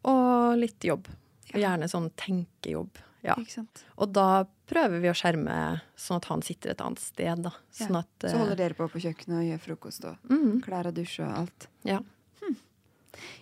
[0.07, 1.09] Og litt jobb.
[1.51, 1.71] Og Ja.
[1.73, 3.01] gjerne sånn tenkejobb.
[3.27, 3.35] Ja.
[3.35, 3.83] Ikke sant?
[3.99, 7.51] Og da prøver vi å skjerme sånn at han sitter et annet sted, da.
[7.75, 8.05] Sånn Ja.
[8.07, 10.95] at Så eh, holder dere på på kjøkkenet og gjør frokost og mhm, klær og
[10.95, 11.67] dusj og alt.
[11.85, 12.01] Ja.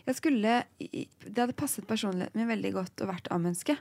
[0.08, 3.76] Jeg skulle, Det hadde passet personligheten min veldig godt å vært A-menneske.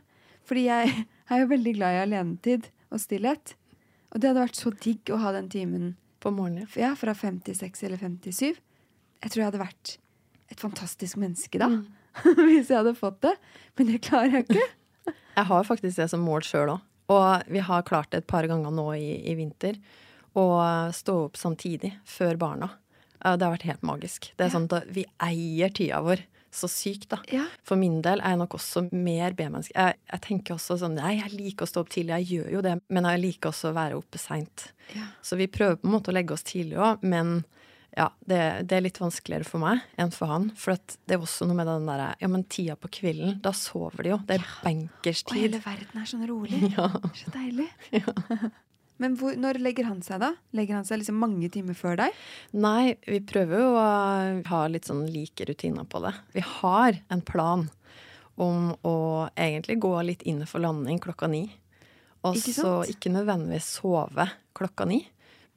[0.45, 0.91] Fordi jeg
[1.32, 3.56] er jo veldig glad i alenetid og stillhet.
[4.13, 6.67] Og det hadde vært så digg å ha den timen På morgenen.
[6.75, 8.55] ja, fra 56 eller 57.
[9.23, 9.97] Jeg tror jeg hadde vært
[10.51, 11.67] et fantastisk menneske da.
[11.67, 11.85] Mm.
[12.47, 13.35] Hvis jeg hadde fått det.
[13.77, 14.67] Men det klarer jeg ikke.
[15.37, 16.79] Jeg har faktisk det som mål sjøl òg.
[17.13, 19.75] Og vi har klart det et par ganger nå i, i vinter.
[20.33, 20.45] Å
[20.97, 22.71] stå opp samtidig, før barna.
[23.21, 24.31] Det har vært helt magisk.
[24.35, 24.55] Det er Ja.
[24.57, 27.19] sånn at Vi eier tida vår så sykt, da.
[27.31, 27.43] Ja.
[27.67, 29.75] For min del er jeg nok også mer B-menneske.
[29.75, 32.63] Jeg, jeg tenker også sånn Nei, jeg liker å stå opp tidlig, jeg gjør jo
[32.65, 32.77] det.
[32.93, 34.69] Men jeg liker også å være oppe seint.
[34.95, 35.12] Ja.
[35.25, 37.41] Så vi prøver på en måte å legge oss tidlig òg, men
[37.97, 40.51] ja, det, det er litt vanskeligere for meg enn for han.
[40.60, 43.53] For at det er også noe med den derre Ja, men tida på kvelden, da
[43.57, 44.19] sover de jo.
[44.27, 46.62] Det er bankers Og hele verden er sånn rolig.
[46.77, 46.91] Ja.
[47.17, 47.69] Så deilig.
[49.01, 50.31] Men hvor, når legger han seg, da?
[50.57, 52.15] Legger han seg liksom mange timer før deg?
[52.57, 53.88] Nei, vi prøver jo å
[54.49, 56.13] ha litt sånn like rutiner på det.
[56.33, 57.67] Vi har en plan
[58.38, 58.97] om å
[59.33, 61.45] egentlig gå litt inn for landing klokka ni.
[62.25, 65.03] Og så ikke nødvendigvis sove klokka ni,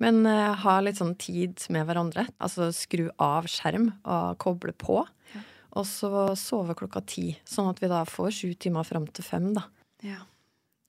[0.01, 2.27] men uh, ha litt sånn tid med hverandre.
[2.41, 5.01] Altså skru av skjerm og koble på.
[5.35, 5.45] Ja.
[5.81, 9.51] Og så sove klokka ti, sånn at vi da får sju timer fram til fem,
[9.57, 9.67] da.
[10.05, 10.23] Ja.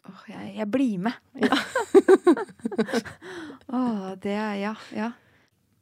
[0.09, 1.13] Åh, jeg, jeg blir med.
[3.79, 5.11] Åh, det er Ja, ja.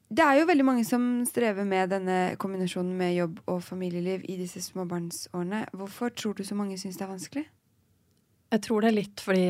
[0.09, 4.39] Det er jo veldig mange som strever med denne kombinasjonen med jobb og familieliv i
[4.39, 5.67] disse småbarnsårene.
[5.77, 7.43] Hvorfor tror du så mange syns det er vanskelig?
[8.49, 9.45] Jeg tror det er litt fordi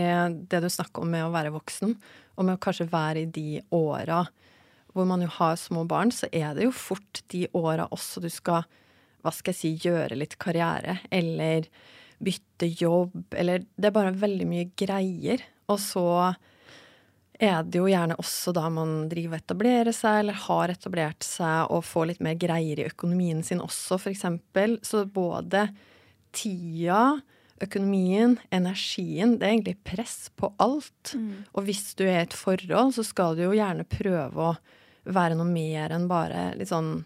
[0.52, 1.96] det du snakker om med å være voksen,
[2.36, 4.26] og med å kanskje være i de åra
[4.92, 8.28] hvor man jo har små barn, så er det jo fort de åra også du
[8.34, 8.66] skal,
[9.24, 11.70] hva skal jeg si, gjøre litt karriere, eller
[12.20, 15.44] bytte jobb, eller Det er bare veldig mye greier.
[15.70, 16.06] Og så
[17.40, 21.72] er det jo gjerne også da man driver og etablerer seg, eller har etablert seg,
[21.72, 24.78] og får litt mer greier i økonomien sin også, eksempel.
[24.84, 25.70] Så både
[26.36, 27.22] tida,
[27.64, 31.16] økonomien, energien, det er egentlig press på alt.
[31.56, 34.58] Og hvis du er i et forhold, så skal du jo gjerne prøve å
[35.10, 37.06] være noe mer enn bare litt sånn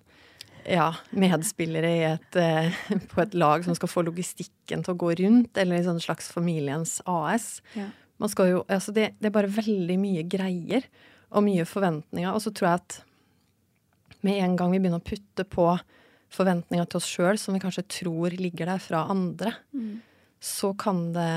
[0.70, 2.76] ja, medspillere i et, eh,
[3.12, 6.30] på et lag som skal få logistikken til å gå rundt, eller i sånn slags
[6.34, 7.58] familiens AS.
[7.78, 7.90] Ja.
[8.22, 10.86] Man skal jo, altså det, det er bare veldig mye greier
[11.34, 12.30] og mye forventninger.
[12.32, 13.00] Og så tror jeg at
[14.24, 15.68] med en gang vi begynner å putte på
[16.34, 19.54] forventninger til oss sjøl som vi kanskje tror ligger der fra andre,
[20.44, 21.34] så kan det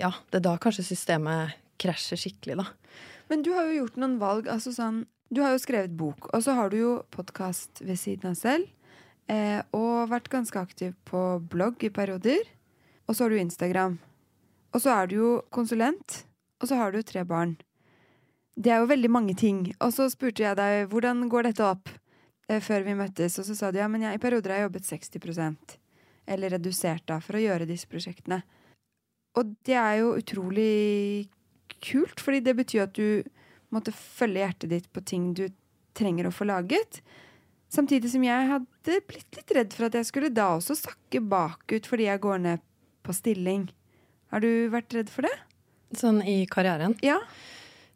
[0.00, 2.66] Ja, det er da kanskje systemet krasjer skikkelig, da.
[3.30, 4.48] Men du har jo gjort noen valg.
[4.48, 8.32] altså sånn, Du har jo skrevet bok, og så har du jo podkast ved siden
[8.32, 8.66] av selv.
[9.30, 11.20] Eh, og vært ganske aktiv på
[11.52, 12.48] blogg i perioder.
[13.06, 13.94] Og så har du Instagram.
[14.74, 16.24] Og så er du jo konsulent,
[16.58, 17.54] og så har du tre barn.
[18.58, 19.68] Det er jo veldig mange ting.
[19.78, 21.94] Og så spurte jeg deg hvordan går dette opp
[22.50, 24.70] eh, før vi møttes, og så sa du ja, men jeg, i perioder har jeg
[24.72, 25.76] jobbet 60%
[26.30, 28.42] eller redusert da, for å gjøre disse prosjektene.
[29.38, 31.28] Og det er jo utrolig
[31.78, 33.22] kult, fordi det betyr at du
[33.74, 35.46] måtte følge hjertet ditt på ting du
[35.96, 37.00] trenger å få laget.
[37.70, 41.86] Samtidig som jeg hadde blitt litt redd for at jeg skulle da også sakke bakut
[41.86, 42.64] fordi jeg går ned
[43.06, 43.68] på stilling.
[44.34, 45.34] Har du vært redd for det?
[45.98, 46.96] Sånn i karrieren.
[47.02, 47.18] Ja.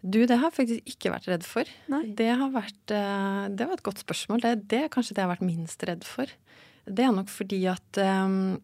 [0.05, 1.69] Du, det har jeg faktisk ikke vært redd for.
[1.89, 2.03] Nei.
[2.19, 4.43] Det har vært eh, Det var et godt spørsmål.
[4.45, 6.31] Det, det er kanskje det jeg har vært minst redd for.
[6.85, 8.59] Det er nok fordi at um,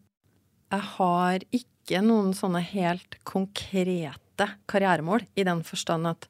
[0.69, 6.27] jeg har ikke noen sånne helt konkrete karrieremål, i den forstand at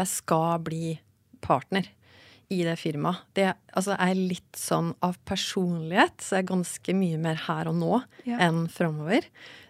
[0.00, 0.98] jeg skal bli
[1.44, 1.86] partner
[2.50, 3.20] i det firmaet.
[3.38, 3.44] Det
[3.78, 8.00] altså, er litt sånn av personlighet, så jeg er ganske mye mer her og nå
[8.26, 8.40] Ja.
[8.48, 9.28] enn framover.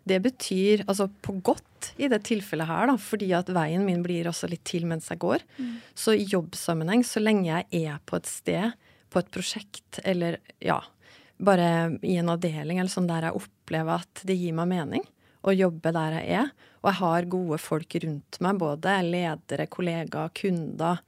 [0.08, 4.24] Det betyr altså på godt i det tilfellet her, da, fordi at veien min blir
[4.30, 5.44] også litt til mens jeg går.
[5.94, 8.72] Så i jobbsammenheng, så lenge jeg er på et sted,
[9.12, 10.80] på et prosjekt, eller ja,
[11.40, 15.04] bare i en avdeling eller sånn der jeg opplever at det gir meg mening
[15.42, 16.50] å jobbe der jeg er,
[16.83, 21.00] og jeg har gode folk rundt meg, både ledere, kollegaer, kunder,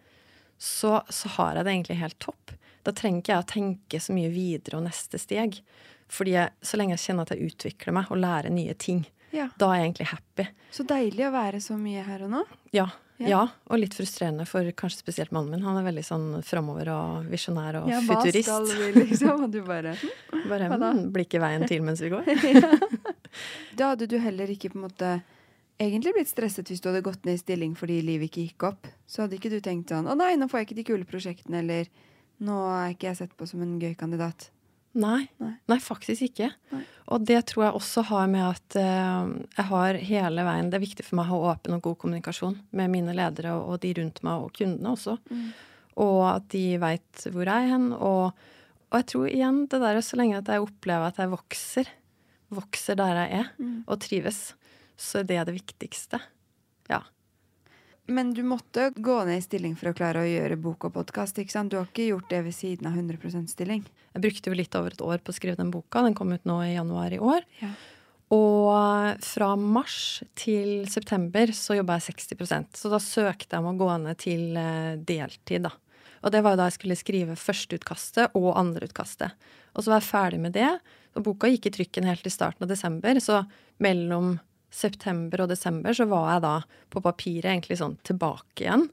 [0.63, 2.53] så, så har jeg det egentlig helt topp.
[2.87, 5.61] Da trenger ikke jeg å tenke så mye videre og neste steg.
[6.13, 9.47] Fordi jeg, så lenge jeg kjenner at jeg utvikler meg og lærer nye ting, Ja.
[9.57, 10.45] da er jeg egentlig happy.
[10.77, 12.43] Så deilig å være så mye her og nå.
[12.77, 12.89] Ja,
[13.23, 13.29] Ja.
[13.29, 13.41] ja.
[13.71, 15.63] og litt frustrerende for kanskje spesielt mannen min.
[15.65, 19.45] Han er veldig sånn framover og visjonær og Ja, hva skal vi, liksom?
[19.47, 19.95] Og du bare
[20.51, 20.91] Bare Hva da?
[20.97, 22.27] hm, blir veien til mens vi går.
[23.79, 25.13] Da hadde du heller ikke på en måte
[25.83, 28.89] egentlig blitt stresset hvis du hadde gått ned i stilling fordi livet ikke gikk opp.
[29.09, 31.63] Så hadde ikke du tenkt sånn Å nei, nå får jeg ikke de kule prosjektene,
[31.65, 31.93] eller
[32.43, 34.49] Nå er ikke jeg sett på som en gøy kandidat.
[34.99, 35.53] Nei, Nei.
[35.71, 36.51] nei faktisk ikke.
[36.73, 36.81] Nei.
[37.15, 40.83] Og det tror jeg også har med at uh, jeg har hele veien Det er
[40.83, 43.95] viktig for meg å ha åpen og god kommunikasjon med mine ledere og, og de
[44.01, 45.17] rundt meg, og kundene også.
[46.03, 47.89] Og at de veit hvor jeg er hen.
[47.97, 48.45] Og,
[48.91, 51.93] og jeg tror igjen det der så lenge at jeg opplever at jeg vokser,
[52.55, 53.51] vokser der jeg er,
[53.87, 54.53] og trives,
[54.97, 56.21] så det er det det viktigste.
[56.91, 57.03] Ja.
[58.11, 61.39] Men du måtte gå ned i stilling for å klare å gjøre bok og podkast.
[61.39, 63.85] Du har ikke gjort det ved siden av 100% stilling.
[64.13, 66.03] Jeg brukte jo litt over et år på å skrive den boka.
[66.03, 67.47] Den kom ut nå i januar i år.
[67.63, 67.71] Ja.
[68.33, 73.77] Og fra mars til september så jobba jeg 60% Så da søkte jeg om å
[73.77, 75.75] gå ned til eh, deltid, da.
[76.23, 79.35] Og det var jo da jeg skulle skrive førsteutkastet og andreutkastet.
[79.75, 80.71] Og så var jeg ferdig med det.
[81.17, 83.43] Og boka gikk i trykken helt i starten av desember, så
[83.83, 84.39] mellom
[84.73, 86.53] september og desember så var jeg da
[86.95, 88.87] på papiret egentlig sånn tilbake igjen.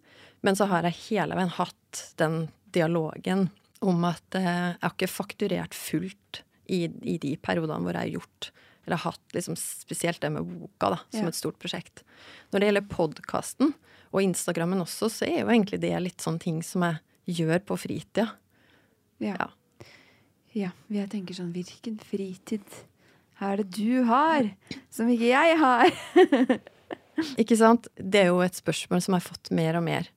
[0.43, 3.47] Men så har jeg hele veien hatt den dialogen
[3.79, 8.17] om at eh, jeg har ikke fakturert fullt i, i de periodene hvor jeg har
[8.19, 8.51] gjort
[8.89, 11.29] eller hatt liksom spesielt det med boka da, som Ja.
[11.29, 12.01] et stort prosjekt.
[12.49, 13.73] Når det gjelder podkasten
[14.10, 16.97] og Instagrammen også, så er jo egentlig det litt sånn ting som jeg
[17.38, 18.32] gjør på fritida.
[19.21, 19.36] Ja.
[19.38, 19.47] Ja.
[20.57, 20.71] Ja.
[20.89, 22.79] Jeg tenker sånn Hvilken fritid
[23.39, 24.49] er det du har,
[24.91, 25.91] som ikke jeg har?
[27.41, 27.88] Ikke sant?
[27.95, 30.07] Det er jo et spørsmål som jeg har fått mer og mer.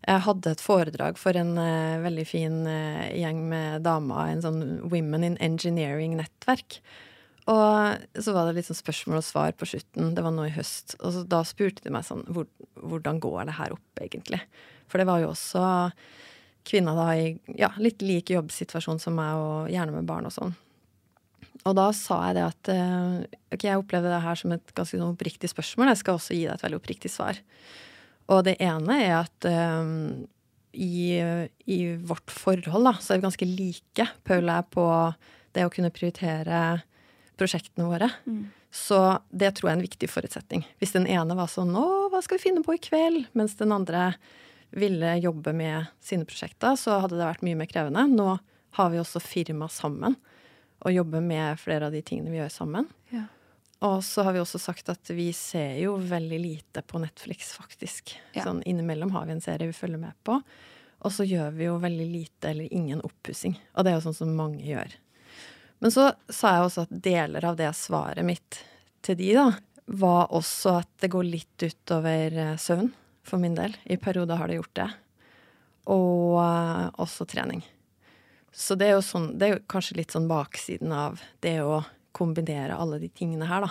[0.00, 4.62] Jeg hadde et foredrag for en uh, veldig fin uh, gjeng med damer, en sånn
[4.92, 6.80] Women in Engineering-nettverk.
[7.50, 10.14] Og så var det litt sånn spørsmål og svar på slutten.
[10.16, 10.96] Det var nå i høst.
[11.00, 12.48] Og så, da spurte de meg sånn hvor,
[12.80, 14.40] Hvordan går det her opp, egentlig?
[14.88, 15.64] For det var jo også
[16.66, 20.56] kvinner da i ja, litt lik jobbsituasjon som meg, og gjerne med barn og sånn.
[21.68, 24.96] Og da sa jeg det at eh, ok, jeg opplevde det her som et ganske
[24.96, 25.92] sånn oppriktig spørsmål.
[25.92, 27.40] Jeg skal også gi deg et veldig oppriktig svar.
[28.30, 30.22] Og det ene er at um,
[30.72, 31.18] i,
[31.66, 34.86] i vårt forhold da, så er vi ganske like, Paul jeg, på
[35.56, 36.62] det å kunne prioritere
[37.40, 38.08] prosjektene våre.
[38.70, 39.00] Så
[39.34, 40.62] det tror jeg er en viktig forutsetning.
[40.78, 43.72] Hvis den ene var sånn 'Å, hva skal vi finne på i kveld?' mens den
[43.74, 44.14] andre
[44.70, 48.06] ville jobbe med sine prosjekter, så hadde det vært mye mer krevende.
[48.10, 48.38] Nå
[48.78, 50.16] har vi også firma sammen
[50.80, 52.88] og jobber med flere av de tingene vi gjør sammen.
[53.12, 53.26] Ja.
[53.84, 58.14] Og så har vi også sagt at vi ser jo veldig lite på Netflix, faktisk.
[58.36, 58.44] Ja.
[58.44, 60.36] Sånn innimellom har vi en serie vi følger med på.
[61.00, 63.56] Og så gjør vi jo veldig lite eller ingen oppussing.
[63.74, 64.92] Og det er jo sånn som mange gjør.
[65.80, 68.60] Men så sa jeg også at deler av det svaret mitt
[69.00, 69.46] til de, da,
[69.96, 72.90] var også at det går litt utover eh, søvn,
[73.26, 73.76] for min del.
[73.84, 74.88] I perioder har det gjort det.
[75.90, 77.62] Og uh, også trening.
[78.52, 81.82] Så det er jo sånn, det er jo kanskje litt sånn baksiden av det å
[82.16, 83.70] kombinere alle de tingene her, da.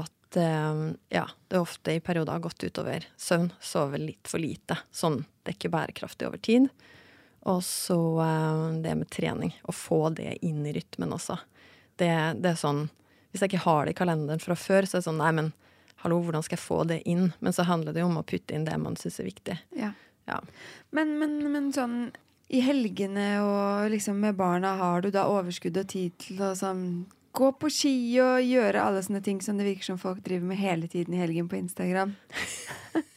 [0.00, 3.52] At uh, ja, det ofte i perioder har gått utover søvn.
[3.62, 4.78] Sover litt for lite.
[4.90, 6.68] Sånn, det er ikke bærekraftig over tid.
[7.50, 9.54] Og så uh, det med trening.
[9.62, 11.38] Å få det inn i rytmen også.
[12.00, 12.10] Det,
[12.42, 12.88] det er sånn
[13.30, 15.52] Hvis jeg ikke har det i kalenderen fra før, så er det sånn Nei, men
[16.04, 17.30] hallo, hvordan skal jeg få det inn?
[17.40, 19.56] Men så handler det jo om å putte inn det man syns er viktig.
[19.80, 19.94] Ja.
[20.28, 20.38] Ja.
[20.94, 21.98] Men, men, men sånn
[22.54, 26.84] i helgene og liksom med barna, har du da overskudd og tid til å sånn
[27.34, 30.60] gå på ski og gjøre alle sånne ting som det virker som folk driver med
[30.60, 32.14] hele tiden i helgen på Instagram?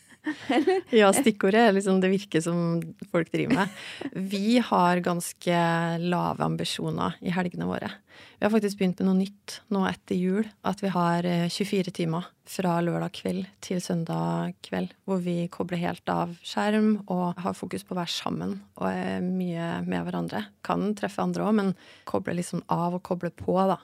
[1.01, 3.79] Ja, stikkordet er liksom det virker som folk driver med.
[4.13, 5.61] Vi har ganske
[6.03, 7.91] lave ambisjoner i helgene våre.
[8.39, 10.47] Vi har faktisk begynt med noe nytt nå etter jul.
[10.67, 14.93] At vi har eh, 24 timer fra lørdag kveld til søndag kveld.
[15.09, 19.25] Hvor vi kobler helt av skjerm og har fokus på å være sammen og er
[19.25, 20.45] mye med hverandre.
[20.65, 21.73] Kan treffe andre òg, men
[22.09, 23.79] koble liksom av og koble på, da.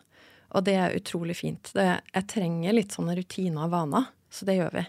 [0.53, 1.73] Og det er utrolig fint.
[1.73, 4.83] Det, jeg trenger litt sånne rutiner og vaner Så det gjør vi.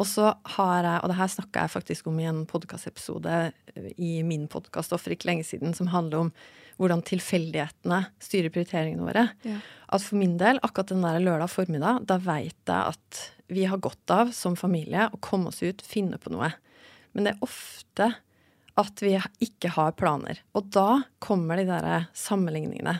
[0.00, 3.36] Og så har jeg, og det her snakka jeg faktisk om i en podkastepisode
[4.00, 6.32] i min podkast for ikke lenge siden, som handler om
[6.80, 9.26] hvordan tilfeldighetene styrer prioriteringene våre.
[9.46, 9.58] Ja.
[9.92, 13.82] At for min del, akkurat den der lørdag formiddag, da veit jeg at vi har
[13.84, 16.48] godt av som familie å komme oss ut, finne på noe.
[17.12, 18.14] Men det er ofte
[18.80, 19.12] at vi
[19.44, 20.38] ikke har planer.
[20.56, 22.94] Og da kommer de der sammenligningene.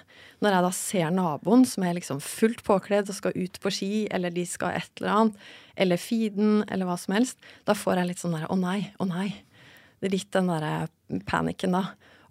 [0.44, 3.92] Når jeg da ser naboen som er liksom fullt påkledd og skal ut på ski,
[4.12, 5.46] eller de skal et eller annet,
[5.80, 9.08] eller feeden, eller hva som helst, da får jeg litt sånn der å nei, å
[9.08, 9.30] nei.
[10.00, 10.74] Det er litt den derre
[11.28, 11.86] panikken da.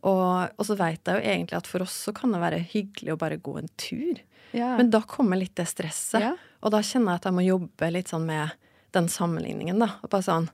[0.06, 3.14] Og, og så veit jeg jo egentlig at for oss så kan det være hyggelig
[3.14, 4.22] å bare gå en tur.
[4.52, 4.76] Ja.
[4.78, 6.22] Men da kommer litt det stresset.
[6.22, 6.34] Ja.
[6.62, 8.54] Og da kjenner jeg at jeg må jobbe litt sånn med
[8.94, 9.96] den sammenligningen, da.
[10.04, 10.50] Og bare sånn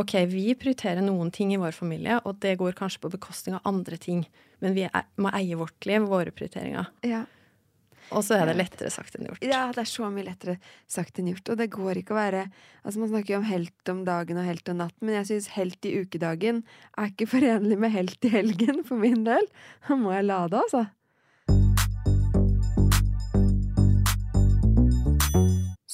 [0.00, 3.68] OK, vi prioriterer noen ting i vår familie, og det går kanskje på bekostning av
[3.70, 4.24] andre ting.
[4.64, 6.90] Men vi er, må eie vårt liv, våre prioriteringer.
[7.06, 7.24] ja.
[8.12, 9.44] Og så er det lettere sagt enn gjort.
[9.44, 10.58] Ja, det er så mye lettere
[10.90, 11.48] sagt enn gjort.
[11.52, 12.42] Og det går ikke å være
[12.84, 15.46] Altså Man snakker jo om helt om dagen og helt om natten, men jeg syns
[15.54, 16.60] helt i ukedagen
[17.00, 19.48] er ikke forenlig med helt i helgen, for min del.
[19.88, 20.84] Da må jeg lade, altså.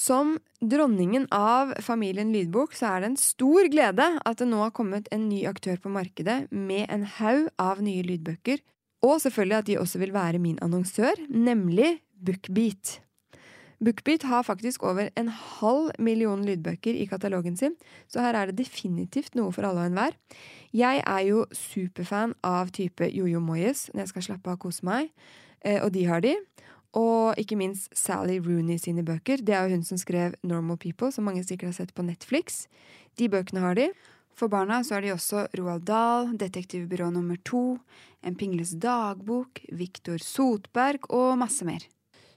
[0.01, 4.71] Som dronningen av familien Lydbok så er det en stor glede at det nå har
[4.73, 8.63] kommet en ny aktør på markedet med en haug av nye lydbøker,
[9.05, 12.95] og selvfølgelig at de også vil være min annonsør, nemlig Bookbeat.
[13.81, 17.77] Bookbeat har faktisk over en halv million lydbøker i katalogen sin,
[18.09, 20.17] så her er det definitivt noe for alle og enhver.
[20.73, 24.87] Jeg er jo superfan av type Jojo Moyes når jeg skal slappe av og kose
[24.87, 25.13] meg,
[25.61, 26.39] eh, og de har de.
[26.97, 29.39] Og ikke minst Sally Rooney sine bøker.
[29.39, 32.65] Det er jo hun som skrev Normal People, som mange sikkert har sett på Netflix.
[33.15, 33.91] De bøkene har de.
[34.35, 37.79] For barna så har de også Roald Dahl, Detektivbyrå nummer to,
[38.21, 41.81] En pingles dagbok, Viktor Sotberg og masse mer.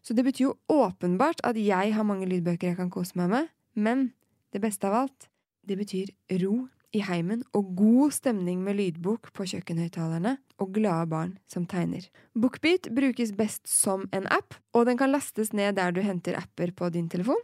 [0.01, 3.51] Så det betyr jo åpenbart at jeg har mange lydbøker jeg kan kose meg med,
[3.77, 4.07] men
[4.53, 5.29] det beste av alt,
[5.69, 6.09] det betyr
[6.41, 6.63] ro
[6.95, 12.07] i heimen og god stemning med lydbok på kjøkkenhøyttalerne og glade barn som tegner.
[12.39, 16.73] Bookbeat brukes best som en app, og den kan lastes ned der du henter apper
[16.77, 17.41] på din telefon.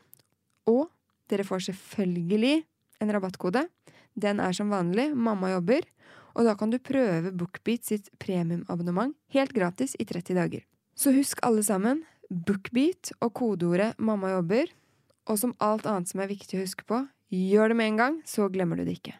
[0.70, 0.88] Og
[1.30, 2.62] dere får selvfølgelig
[3.02, 3.66] en rabattkode.
[4.14, 5.86] Den er som vanlig Mamma jobber,
[6.38, 10.66] og da kan du prøve Bookbeat sitt premiumabonnement helt gratis i 30 dager.
[10.94, 14.70] Så husk alle sammen Bookbeat og kodeordet Mamma jobber,
[15.26, 18.22] og som alt annet som er viktig å huske på, gjør det med en gang,
[18.26, 19.19] så glemmer du det ikke.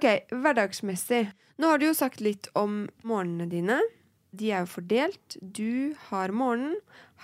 [0.00, 1.26] Ok, hverdagsmessig.
[1.60, 3.74] Nå har du jo sagt litt om morgenene dine.
[4.32, 5.34] De er jo fordelt.
[5.44, 6.78] Du har morgenen,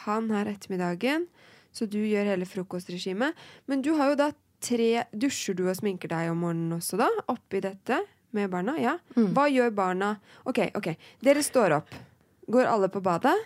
[0.05, 1.25] han har ettermiddagen,
[1.73, 3.33] så du gjør hele frokostregimet.
[3.65, 4.27] Men du har jo da
[4.61, 7.09] tre Dusjer du og sminker deg om morgenen også, da?
[7.33, 8.03] Oppi dette
[8.37, 8.77] med barna?
[8.77, 8.99] Ja.
[9.17, 9.31] Mm.
[9.33, 10.13] Hva gjør barna?
[10.45, 10.93] Ok, ok.
[11.25, 11.97] Dere står opp.
[12.45, 13.39] Går alle på badet?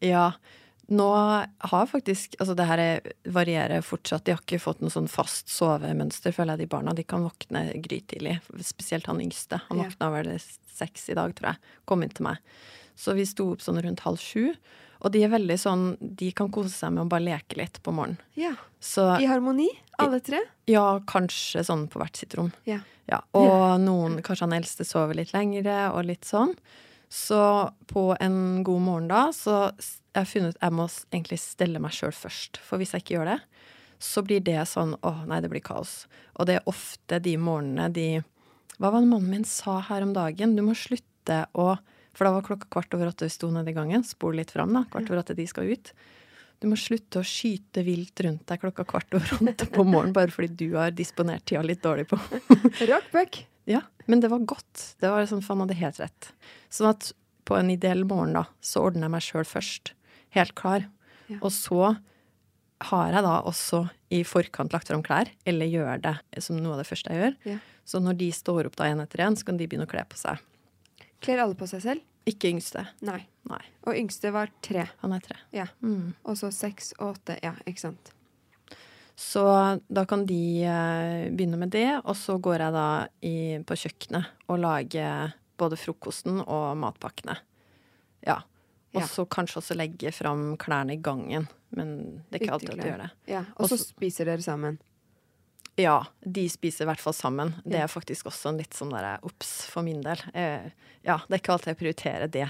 [0.00, 0.30] Ja.
[0.88, 1.06] Nå
[1.58, 4.24] har faktisk Altså, det her er- varierer fortsatt.
[4.24, 6.94] De har ikke fått noe sånn fast sovemønster, føler jeg, de barna.
[6.94, 8.40] De kan våkne grytidlig.
[8.62, 9.60] Spesielt han yngste.
[9.68, 9.84] Han Ja.
[9.88, 11.56] våkna vel seks i dag, tror jeg.
[11.86, 12.38] Kom inn til meg.
[12.96, 14.54] Så vi sto opp sånn rundt halv sju.
[15.02, 17.92] Og de er veldig sånn De kan kose seg med å bare leke litt på
[17.92, 18.18] morgenen.
[18.34, 18.54] Ja.
[18.80, 19.68] Så I harmoni,
[19.98, 20.38] alle tre?
[20.66, 22.52] ja, kanskje sånn på hvert sitt rom.
[22.64, 22.78] Ja.
[23.08, 26.56] Ja, og noen, kanskje han eldste sover litt lengre, og litt sånn.
[27.10, 29.72] Så på en god morgen da, så
[30.16, 32.60] jeg har funnet ut jeg må egentlig stelle meg sjøl først.
[32.64, 33.40] For hvis jeg ikke gjør det,
[34.02, 36.06] så blir det sånn åh, nei, det blir kaos.
[36.36, 38.08] Og det er ofte de morgenene de
[38.76, 40.56] Hva var det mannen min sa her om dagen?
[40.56, 41.70] Du må slutte å
[42.16, 44.04] For da var klokka kvart over åtte vi sto nede i gangen.
[44.04, 44.84] Spol litt fram, da.
[44.92, 45.90] Kvart over åtte de skal ut.
[46.60, 50.32] Du må slutte å skyte vilt rundt deg klokka kvart over åtte på morgenen bare
[50.32, 52.16] fordi du har disponert tida litt dårlig på
[52.90, 53.42] Rockbuck.
[53.68, 54.94] ja, men det var godt.
[55.00, 56.30] Det var sånn, faen, hadde helt rett.
[56.72, 57.10] Sånn at
[57.46, 59.92] på en ideell morgen da, så ordner jeg meg sjøl først.
[60.36, 60.86] Helt klar.
[61.30, 61.38] Ja.
[61.40, 61.96] Og så
[62.86, 66.82] har jeg da også i forkant lagt fram klær, eller gjør det som noe av
[66.82, 67.38] det første jeg gjør.
[67.54, 67.58] Ja.
[67.88, 70.04] Så når de står opp da en etter en, så kan de begynne å kle
[70.10, 70.42] på seg.
[71.24, 72.04] Kler alle på seg selv?
[72.28, 72.82] Ikke yngste.
[73.06, 73.20] Nei.
[73.46, 74.88] Nei, Og yngste var tre.
[75.00, 75.36] han er tre.
[75.54, 75.68] Ja.
[75.80, 76.12] Mm.
[76.26, 77.36] Og så seks og åtte.
[77.44, 78.10] Ja, ikke sant.
[79.16, 79.40] Så
[79.88, 82.88] da kan de eh, begynne med det, og så går jeg da
[83.24, 87.38] i, på kjøkkenet og lager både frokosten og matpakkene.
[88.26, 88.42] Ja.
[88.96, 89.06] Og Ja.
[89.12, 92.88] så kanskje også legge fram klærne i gangen, men det er ikke alltid at de
[92.90, 93.10] gjør det.
[93.28, 94.78] Ja, Og så spiser dere sammen.
[95.76, 97.50] Ja, de spiser i hvert fall sammen.
[97.66, 100.16] Det er faktisk også en litt sånn derre ops for min del.
[100.32, 100.70] Eh,
[101.04, 102.48] ja, det er ikke alltid jeg prioriterer det.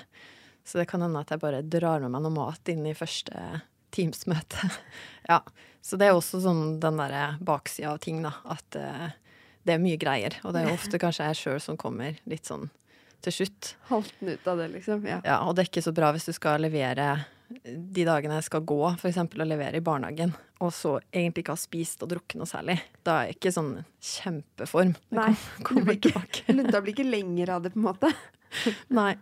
[0.65, 3.63] Så det kan hende at jeg bare drar med meg noe mat inn i første
[3.91, 4.71] Teams-møte.
[5.31, 5.41] ja.
[5.83, 8.33] Så det er også sånn den derre baksida av ting, da.
[8.45, 9.11] At eh,
[9.67, 10.39] det er mye greier.
[10.45, 12.69] Og det er ofte kanskje jeg sjøl som kommer litt sånn
[13.27, 13.73] til slutt.
[13.91, 15.05] Halten ut av det, liksom.
[15.09, 15.21] Ja.
[15.27, 18.65] Ja, og det er ikke så bra hvis du skal levere de dagene jeg skal
[18.67, 19.19] gå, f.eks.
[19.23, 20.33] å levere i barnehagen,
[20.65, 22.75] og så egentlig ikke har spist og drukket noe særlig,
[23.07, 23.69] da er jeg ikke sånn
[24.03, 24.97] kjempeform.
[25.15, 25.29] Nei,
[25.63, 28.11] Kommer, kommer du ikke- blir ikke lenger av det, på en måte.
[28.91, 29.13] Nei.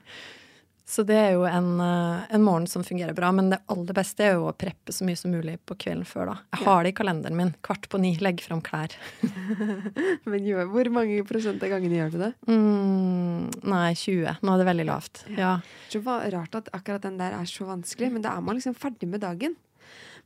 [0.86, 3.30] Så det er jo en, eh, en morgen som fungerer bra.
[3.32, 6.26] Men det aller beste er jo å preppe så mye som mulig på kvelden før,
[6.26, 6.34] da.
[6.52, 7.54] Jeg har det i kalenderen min.
[7.64, 8.92] Kvart på ni, legg fram klær.
[10.28, 12.30] Men gjør, hvor mange prosent av gangene gjør du det?
[12.50, 14.36] Mm, nei, 20.
[14.44, 15.22] Nå er det veldig lavt.
[15.38, 15.54] Ja.
[15.92, 18.76] det var rart at akkurat den der er så vanskelig, men da er man liksom
[18.76, 19.56] ferdig med dagen.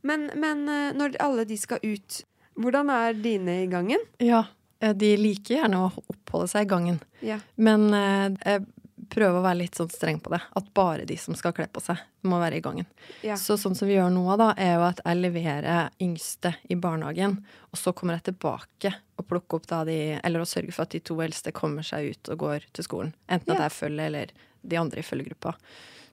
[0.03, 2.19] Men, men eh, når alle de skal ut,
[2.59, 4.03] hvordan er dine i gangen?
[4.19, 4.43] ja.
[4.83, 6.99] eh, De liker gjerne å oppholde seg i gangen.
[7.23, 7.39] Ja.
[7.55, 8.65] Men jeg
[9.09, 10.39] prøver å være litt sånn streng på det.
[10.55, 12.85] At bare de som skal kle på seg, må være i gangen.
[13.25, 13.35] Ja.
[13.39, 17.39] Så sånn som vi gjør nå, da, er jo at jeg leverer yngste i barnehagen,
[17.71, 20.91] og så kommer jeg tilbake og plukker opp da de Eller å sørge for at
[20.95, 23.13] de to eldste kommer seg ut og går til skolen.
[23.29, 23.67] Enten at Ja.
[23.69, 24.27] jeg følger, eller
[24.67, 25.55] de andre i følgegruppa.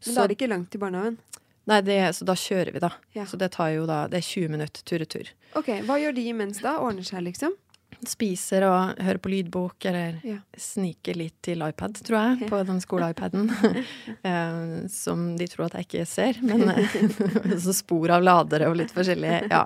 [0.06, 1.18] Men da er det ikke langt til barnehagen.
[1.66, 2.90] nei, det, så da kjører vi, da.
[3.14, 3.24] Ja.
[3.26, 5.28] Så det tar jo da Det er 20 minutter tur-retur.
[5.56, 6.76] Ok, Hva gjør de imens da?
[6.78, 7.56] Ordner seg, liksom?
[8.08, 10.36] Spiser og hører på lydbok, eller Ja.
[10.56, 13.50] sniker litt til iPad, tror jeg, på den skole-iPaden.
[14.22, 16.40] eh, som de tror at jeg ikke ser.
[16.46, 16.98] Men eh,
[17.64, 19.50] så spor av ladere og litt forskjellig.
[19.50, 19.64] Ja.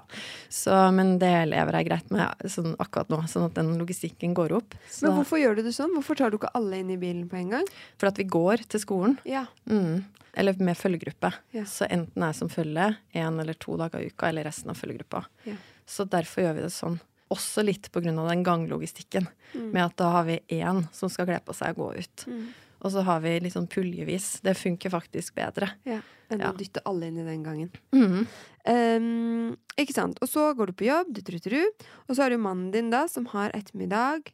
[0.48, 4.56] Så, men det lever jeg greit med sånn akkurat nå, sånn at den logistikken går
[4.60, 4.76] opp.
[4.88, 5.92] Så, Men hvorfor gjør du det sånn?
[5.98, 7.68] Hvorfor tar du ikke alle inn i bilen på en gang?
[8.00, 9.18] For at vi går til skolen.
[9.28, 9.46] Ja.
[9.70, 10.04] Mm.
[10.38, 11.32] Eller med følgegruppe.
[11.56, 11.64] Ja.
[11.66, 15.24] Så enten jeg som følger én eller to dager i uka, eller resten av følgegruppa.
[15.48, 15.56] Ja.
[15.90, 17.00] Så derfor gjør vi det sånn.
[17.30, 19.28] Også litt av den ganglogistikken.
[19.54, 19.70] Mm.
[19.72, 22.24] Med at da har vi én som skal kle på seg og gå ut.
[22.26, 22.48] Mm.
[22.80, 24.40] Og så har vi litt sånn puljevis.
[24.42, 25.70] Det funker faktisk bedre.
[25.84, 26.00] ja.
[26.30, 26.52] Enn Ja.
[26.52, 27.70] å dytte alle inn i den gangen.
[27.92, 28.26] Mm.
[28.70, 30.18] Um, ikke sant.
[30.22, 31.64] Og så går du på jobb, du trutteru,
[32.08, 34.30] og så har du mannen din da, som har ettermiddag,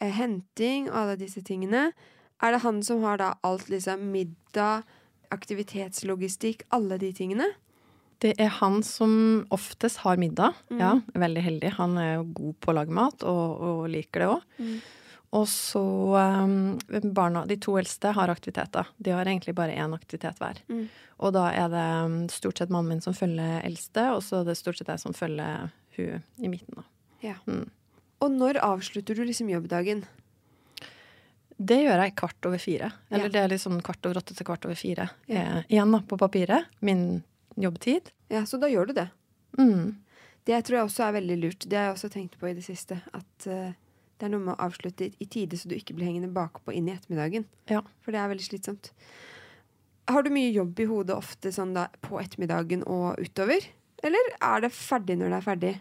[0.00, 1.92] eh, henting og alle disse tingene.
[2.42, 4.84] Er det han som har da alt, liksom middag,
[5.32, 7.48] aktivitetslogistikk, alle de tingene?
[8.18, 9.12] Det er han som
[9.54, 10.56] oftest har middag.
[10.72, 10.78] Mm.
[10.82, 11.72] Ja, veldig heldig.
[11.78, 14.46] Han er god på å lage mat, og, og liker det òg.
[14.58, 14.78] Mm.
[15.38, 15.82] Og så
[16.16, 16.78] um,
[17.12, 18.88] barna, De to eldste har aktiviteter.
[18.96, 20.58] De har egentlig bare én aktivitet hver.
[20.72, 20.86] Mm.
[21.20, 24.48] Og da er det um, stort sett mannen min som følger eldste, og så er
[24.48, 26.86] det stort sett jeg som følger hun i midten.
[27.22, 27.36] Ja.
[27.46, 27.66] Mm.
[28.24, 30.02] Og når avslutter du liksom jobbdagen?
[31.58, 32.92] Det gjør jeg kvart over fire.
[33.10, 33.32] Eller Ja.
[33.34, 35.08] det er liksom kvart over åtte til kvart over fire.
[35.26, 35.40] Ja.
[35.58, 36.66] Eh, igjen da, på papiret.
[36.80, 37.22] Min
[37.64, 38.10] jobbtid.
[38.30, 39.08] Ja, så da gjør du det.
[39.58, 39.96] Mm.
[40.48, 41.66] Det tror jeg også er veldig lurt.
[41.68, 43.00] Det har jeg også tenkt på i det siste.
[43.12, 43.72] At uh,
[44.18, 46.88] det er noe med å avslutte i- tide, så du ikke blir hengende bakpå inn
[46.88, 47.44] i ettermiddagen.
[47.70, 47.82] Ja.
[48.04, 48.92] For det er veldig slitsomt.
[50.08, 53.66] Har du mye jobb i hodet ofte sånn da på ettermiddagen og utover?
[54.02, 55.74] Eller er det ferdig når det er ferdig?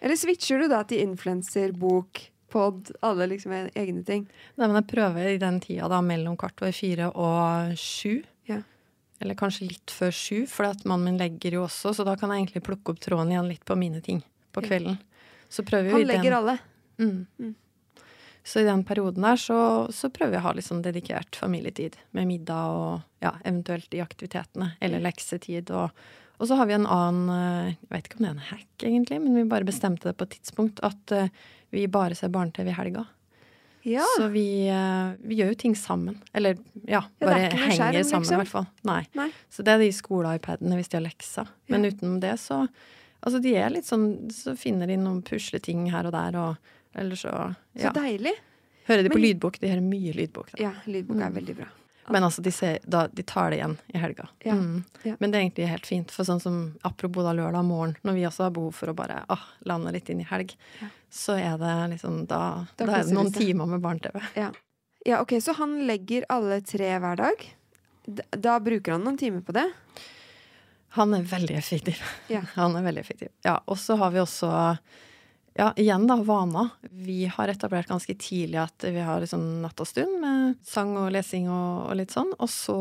[0.00, 4.24] Eller switcher du da til influenser, bok, pod, alle liksom e- egne ting?
[4.56, 8.22] Nei, men jeg prøver i den tida da mellom kvart over fire og sju.
[9.20, 12.30] Eller kanskje litt før sju, for at mannen min legger jo også, så da kan
[12.30, 14.20] jeg egentlig plukke opp tråden igjen litt på mine ting
[14.54, 14.98] på kvelden.
[15.50, 16.58] Så prøver vi Han legger den- alle.
[16.98, 17.26] Mm.
[17.38, 17.54] Mm.
[18.44, 19.58] Så i den perioden der så,
[19.92, 21.96] så prøver vi å ha litt sånn dedikert familietid.
[22.16, 24.70] Med middag og ja, eventuelt de aktivitetene.
[24.80, 25.70] Eller leksetid.
[25.76, 25.90] Og,
[26.38, 28.70] og så har vi en annen eh, Jeg vet ikke om det er en hack,
[28.86, 31.28] egentlig, men vi bare bestemte det på et tidspunkt at eh,
[31.74, 33.04] vi bare ser barne-TV i helga.
[33.88, 34.04] Ja.
[34.18, 36.18] Så vi, eh, vi gjør jo ting sammen.
[36.34, 38.34] Eller ja, Ja, bare ja, henger skjerm, sammen, liksom?
[38.34, 38.66] i hvert fall.
[38.84, 39.00] Nei.
[39.18, 39.30] Nei.
[39.50, 41.48] Så det er de skole-iPadene hvis de har lekser.
[41.68, 41.90] Men Ja.
[41.90, 42.68] utenom det, så
[43.20, 46.56] Altså, de er litt sånn Så finner de noen pusleting her og der, og
[46.94, 48.32] Eller så Så deilig.
[48.86, 49.58] Hører de på Men- lydbok?
[49.58, 50.50] De hører mye lydbok.
[50.52, 50.62] Da.
[50.62, 51.34] Ja, lydbok er Mm.
[51.34, 51.66] veldig bra.
[52.10, 54.28] Men altså, de, ser, da, de tar det igjen i helga.
[54.44, 54.84] Ja, Mm.
[55.04, 55.16] ja.
[55.20, 56.10] Men det er egentlig helt fint.
[56.10, 59.24] For sånn som apropos da lørdag morgen, når vi også har behov for å bare
[59.28, 60.88] ah, lande litt inn i helg, Ja.
[61.10, 64.20] så er det liksom Da, Da da, er det noen timer med barne-TV.
[64.36, 64.50] Ja.
[65.06, 67.46] ja, ok, så han legger alle tre hver dag.
[68.06, 69.66] Da, Da bruker han noen timer på det.
[70.96, 72.00] Han er veldig effektiv.
[72.28, 72.40] Ja.
[72.54, 73.28] Han er veldig effektiv.
[73.44, 74.48] Ja, og så har vi også
[75.54, 76.68] ja, igjen da, vaner.
[76.90, 81.08] Vi har etablert ganske tidlig at vi har liksom natt og stund med sang og
[81.14, 82.76] lesing og, og litt sånn, og så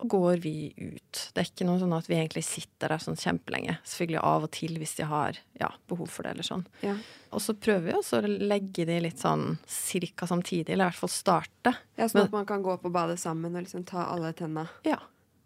[0.00, 1.22] går vi ut.
[1.34, 3.76] Det er ikke noe sånn at vi egentlig sitter der sånn kjempelenge.
[3.84, 6.64] Selvfølgelig av og til hvis de har ja, behov for det eller sånn.
[6.84, 6.96] Ja.
[7.32, 11.02] Og så prøver vi også å legge de litt sånn cirka samtidig, eller i hvert
[11.02, 11.74] fall starte.
[11.96, 14.98] Ja, Sånn at man kan gå på badet sammen og liksom ta alle tenna Ja.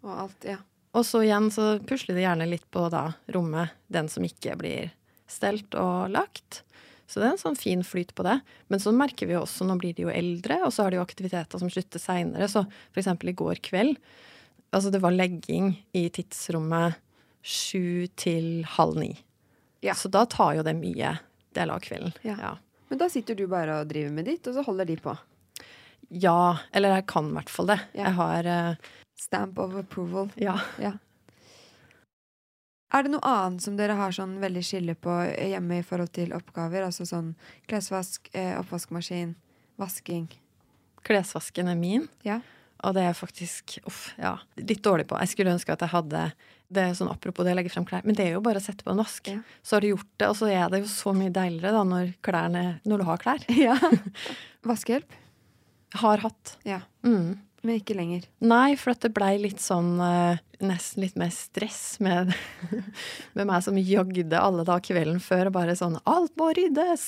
[0.03, 0.47] og alt.
[0.47, 0.57] Ja.
[0.95, 4.91] Og så igjen så pusler de gjerne litt på da rommet, den som ikke blir
[5.27, 6.61] stelt og lagt.
[7.07, 8.35] Så det er en sånn fin flyt på det.
[8.67, 10.99] Men så merker vi jo også, nå blir de jo eldre, og så har de
[10.99, 12.49] jo aktiviteter som slutter seinere.
[12.51, 13.95] Så for eksempel i går kveld,
[14.75, 16.99] altså det var legging i tidsrommet
[17.47, 19.13] sju til halv ni.
[19.85, 19.95] Ja.
[19.95, 21.15] Så da tar jo det mye
[21.55, 22.11] del av kvelden.
[22.27, 22.35] Ja.
[22.41, 22.53] ja.
[22.91, 25.15] Men da sitter du bare og driver med ditt, og så holder de på.
[26.09, 27.81] Ja, eller jeg kan i hvert fall det.
[27.97, 30.29] Jeg har uh, Stamp of approval.
[30.39, 30.59] Ja.
[30.79, 30.93] Ja.
[32.95, 36.31] Er det noe annet som dere har sånn veldig skille på hjemme i forhold til
[36.35, 36.85] oppgaver?
[36.87, 37.33] Altså sånn
[37.67, 39.33] klesvask, eh, oppvaskmaskin,
[39.79, 40.29] vasking?
[41.07, 42.07] Klesvasken er min.
[42.23, 42.39] Ja.
[42.85, 45.17] Og det er faktisk uff, ja, litt dårlig på.
[45.19, 46.29] Jeg skulle ønske at jeg hadde
[46.67, 48.63] det er sånn Apropos det å legge frem klær, men det er jo bare å
[48.63, 49.29] sette på en vask.
[49.31, 49.39] Ja.
[49.63, 52.11] Så har du gjort det, og så er det jo så mye deiligere da når,
[52.25, 53.45] klærne, når du har klær.
[53.67, 53.77] Ja.
[54.67, 55.15] Vaskehjelp?
[56.01, 56.57] Har hatt.
[56.67, 56.81] Ja.
[57.07, 57.37] Mm.
[57.63, 58.27] Men ikke lenger.
[58.43, 62.31] Nei, for at det blei litt sånn eh, Nesten litt mer stress med,
[63.37, 67.03] med meg som jagde alle da kvelden før og bare sånn Alt må ryddes!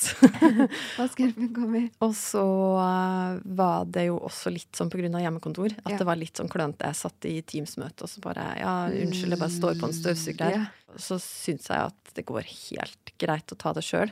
[1.00, 1.88] Vaskehjelpen kommer.
[2.04, 2.44] og så
[2.78, 5.98] eh, var det jo også litt sånn av hjemmekontor at Ja.
[5.98, 6.86] det var litt sånn klønete.
[6.92, 10.46] Jeg satt i Teams-møte og så bare Ja, unnskyld, jeg bare står på en støvsuger
[10.46, 10.58] her.
[10.60, 10.96] Ja.
[10.98, 14.10] Så syns jeg at det går helt greit å ta det sjøl.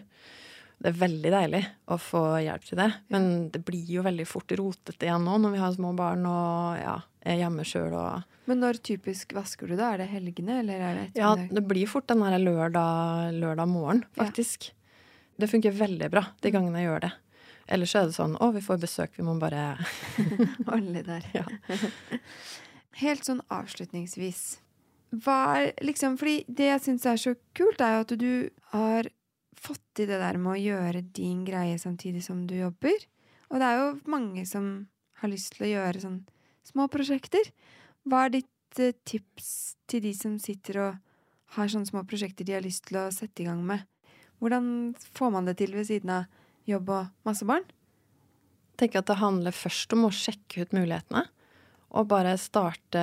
[0.79, 1.61] Det er veldig deilig
[1.91, 5.57] å få hjelp til det, men det blir jo veldig fort rotete igjen nå når
[5.57, 6.93] vi har små barn og ja,
[7.27, 9.91] er hjemme sjøl og Men når typisk vasker du da?
[9.93, 14.25] Er det helgene, eller er det Ja, det blir fort den lørdag, lørdag morgen, Ja.
[14.25, 14.71] faktisk.
[15.39, 17.13] Det funker veldig bra de gangene jeg gjør det.
[17.69, 19.77] Ellers er det sånn å, vi får besøk, vi må bare
[20.71, 21.27] Holde der.
[21.35, 21.45] Ja.
[23.03, 24.59] Helt sånn avslutningsvis.
[25.25, 28.33] Hva er liksom Fordi det jeg syns er så kult, er jo at du
[28.73, 29.09] har
[29.63, 32.97] fått til det der med å gjøre din greie samtidig som du jobber.
[33.49, 34.89] Og det er jo mange som
[35.21, 36.19] har lyst til å gjøre sånn
[36.69, 37.53] små prosjekter.
[38.09, 42.59] Hva er ditt eh, tips til de som sitter og har sånne små prosjekter de
[42.59, 43.87] har lyst til å sette i gang med?
[44.39, 46.29] Hvordan får man det til ved siden av
[46.69, 47.67] jobb og masse barn?
[48.79, 51.25] tenker at det handler først om å sjekke ut mulighetene.
[51.99, 53.03] Og bare starte,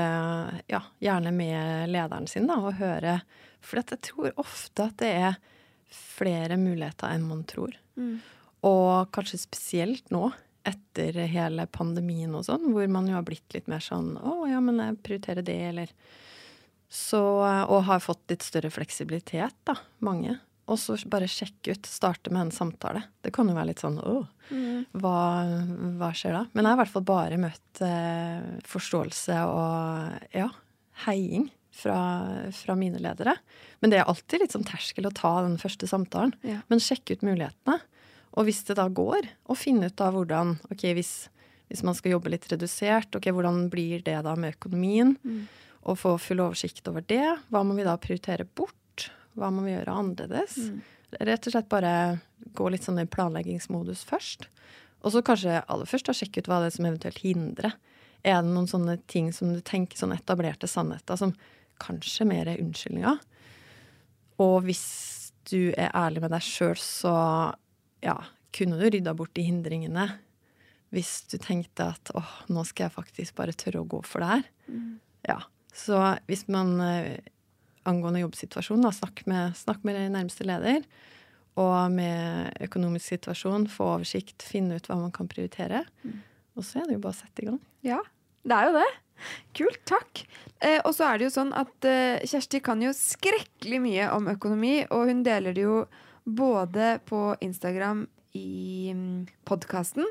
[0.70, 3.18] ja, gjerne med lederen sin, da, og høre.
[3.66, 5.40] For jeg tror ofte at det er
[5.92, 7.76] flere muligheter enn man tror.
[8.66, 10.32] Og kanskje spesielt nå,
[10.66, 14.58] etter hele pandemien og sånn, hvor man jo har blitt litt mer sånn Å, ja,
[14.66, 15.92] men jeg prioriterer det, eller
[16.90, 17.22] Så
[17.70, 20.40] Og har fått litt større fleksibilitet, da, mange.
[20.66, 21.86] Og så bare sjekke ut.
[21.86, 23.04] Starte med en samtale.
[23.22, 24.16] Det kan jo være litt sånn Å,
[24.98, 25.20] hva,
[26.00, 26.44] hva skjer da?
[26.54, 30.50] Men jeg har i hvert fall bare møtt eh, forståelse og ja,
[31.06, 31.98] heiing fra,
[32.56, 33.36] fra mine ledere.
[33.84, 36.34] Men det er alltid litt sånn terskel å ta den første samtalen.
[36.48, 36.62] Ja.
[36.72, 37.80] Men sjekke ut mulighetene.
[38.36, 41.14] Og hvis det da går, å finne ut da hvordan Ok, hvis,
[41.72, 45.16] hvis man skal jobbe litt redusert, ok, hvordan blir det da med økonomien?
[45.86, 47.24] Og få full oversikt over det.
[47.54, 49.10] Hva må vi da prioritere bort?
[49.36, 50.58] Hva må vi gjøre annerledes?
[51.16, 51.92] Rett og slett bare
[52.56, 54.48] gå litt sånn i planleggingsmodus først.
[55.06, 57.76] Og så kanskje aller først da sjekke ut hva det er som eventuelt hindrer.
[58.26, 61.36] Er det noen sånne ting som du tenker sånn etablerte sannheter som
[61.82, 63.20] kanskje mer er unnskyldninger?
[64.44, 64.86] Og hvis
[65.50, 67.16] du er ærlig med deg sjøl, så
[68.04, 68.18] ja,
[68.56, 70.08] kunne du rydda bort de hindringene.
[70.94, 74.32] Hvis du tenkte at åh, nå skal jeg faktisk bare tørre å gå for det
[74.32, 74.50] her.
[75.28, 75.40] Ja.
[75.76, 76.00] Så
[76.30, 77.18] hvis man eh,
[77.90, 80.86] angående jobbsituasjonen, da, snakk med, snakk med nærmeste leder.
[81.60, 85.86] Og med økonomisk situasjon, få oversikt, finne ut hva man kan prioritere.
[86.56, 87.60] Og så er det jo bare å sette i gang.
[87.86, 88.02] Ja,
[88.46, 88.88] det er jo det.
[89.58, 90.24] Kult, takk.
[90.62, 94.28] Eh, og så er det jo sånn at eh, Kjersti kan jo skrekkelig mye om
[94.32, 95.80] økonomi, og hun deler det jo
[96.26, 100.06] både på Instagram i mm, podkasten,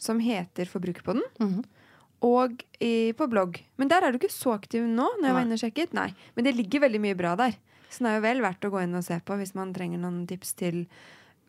[0.00, 1.62] som heter Forbrukerpodden, Mhm.
[2.22, 3.58] og i, på blogg.
[3.78, 5.92] Men der er du ikke så aktiv nå, når jeg var inne og sjekket.
[5.94, 7.56] Nei, Men det ligger veldig mye bra der.
[7.90, 9.98] Så det er jo vel verdt å gå inn og se på hvis man trenger
[10.00, 10.86] noen tips til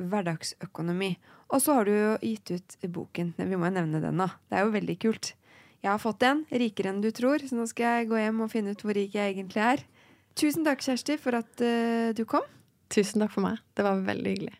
[0.01, 1.15] hverdagsøkonomi.
[1.53, 3.33] Og så har du jo gitt ut boken.
[3.37, 4.27] Vi må jo nevne den, da.
[4.49, 5.33] Det er jo veldig kult.
[5.83, 8.51] Jeg har fått en, rikere enn du tror, så nå skal jeg gå hjem og
[8.53, 9.81] finne ut hvor rik jeg egentlig er.
[10.39, 12.45] Tusen takk, Kjersti, for at uh, du kom.
[12.93, 13.59] Tusen takk for meg.
[13.75, 14.55] Det var veldig hyggelig.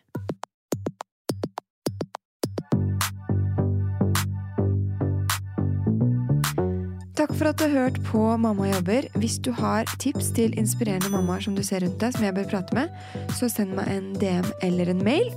[7.16, 9.08] Takk for at du har hørt på Mamma jobber.
[9.16, 12.52] Hvis du har tips til inspirerende mammaer som du ser rundt deg, som jeg bør
[12.52, 12.92] prate med,
[13.32, 15.32] så send meg en DM eller en mail.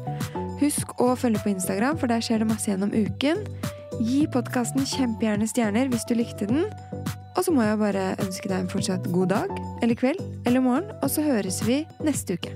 [0.59, 3.45] Husk å følge på Instagram, for der skjer det masse gjennom uken.
[3.97, 6.67] Gi podkasten kjempegjerne stjerner hvis du likte den.
[7.37, 10.91] Og så må jeg bare ønske deg en fortsatt god dag eller kveld eller morgen,
[11.01, 12.53] og så høres vi neste uke.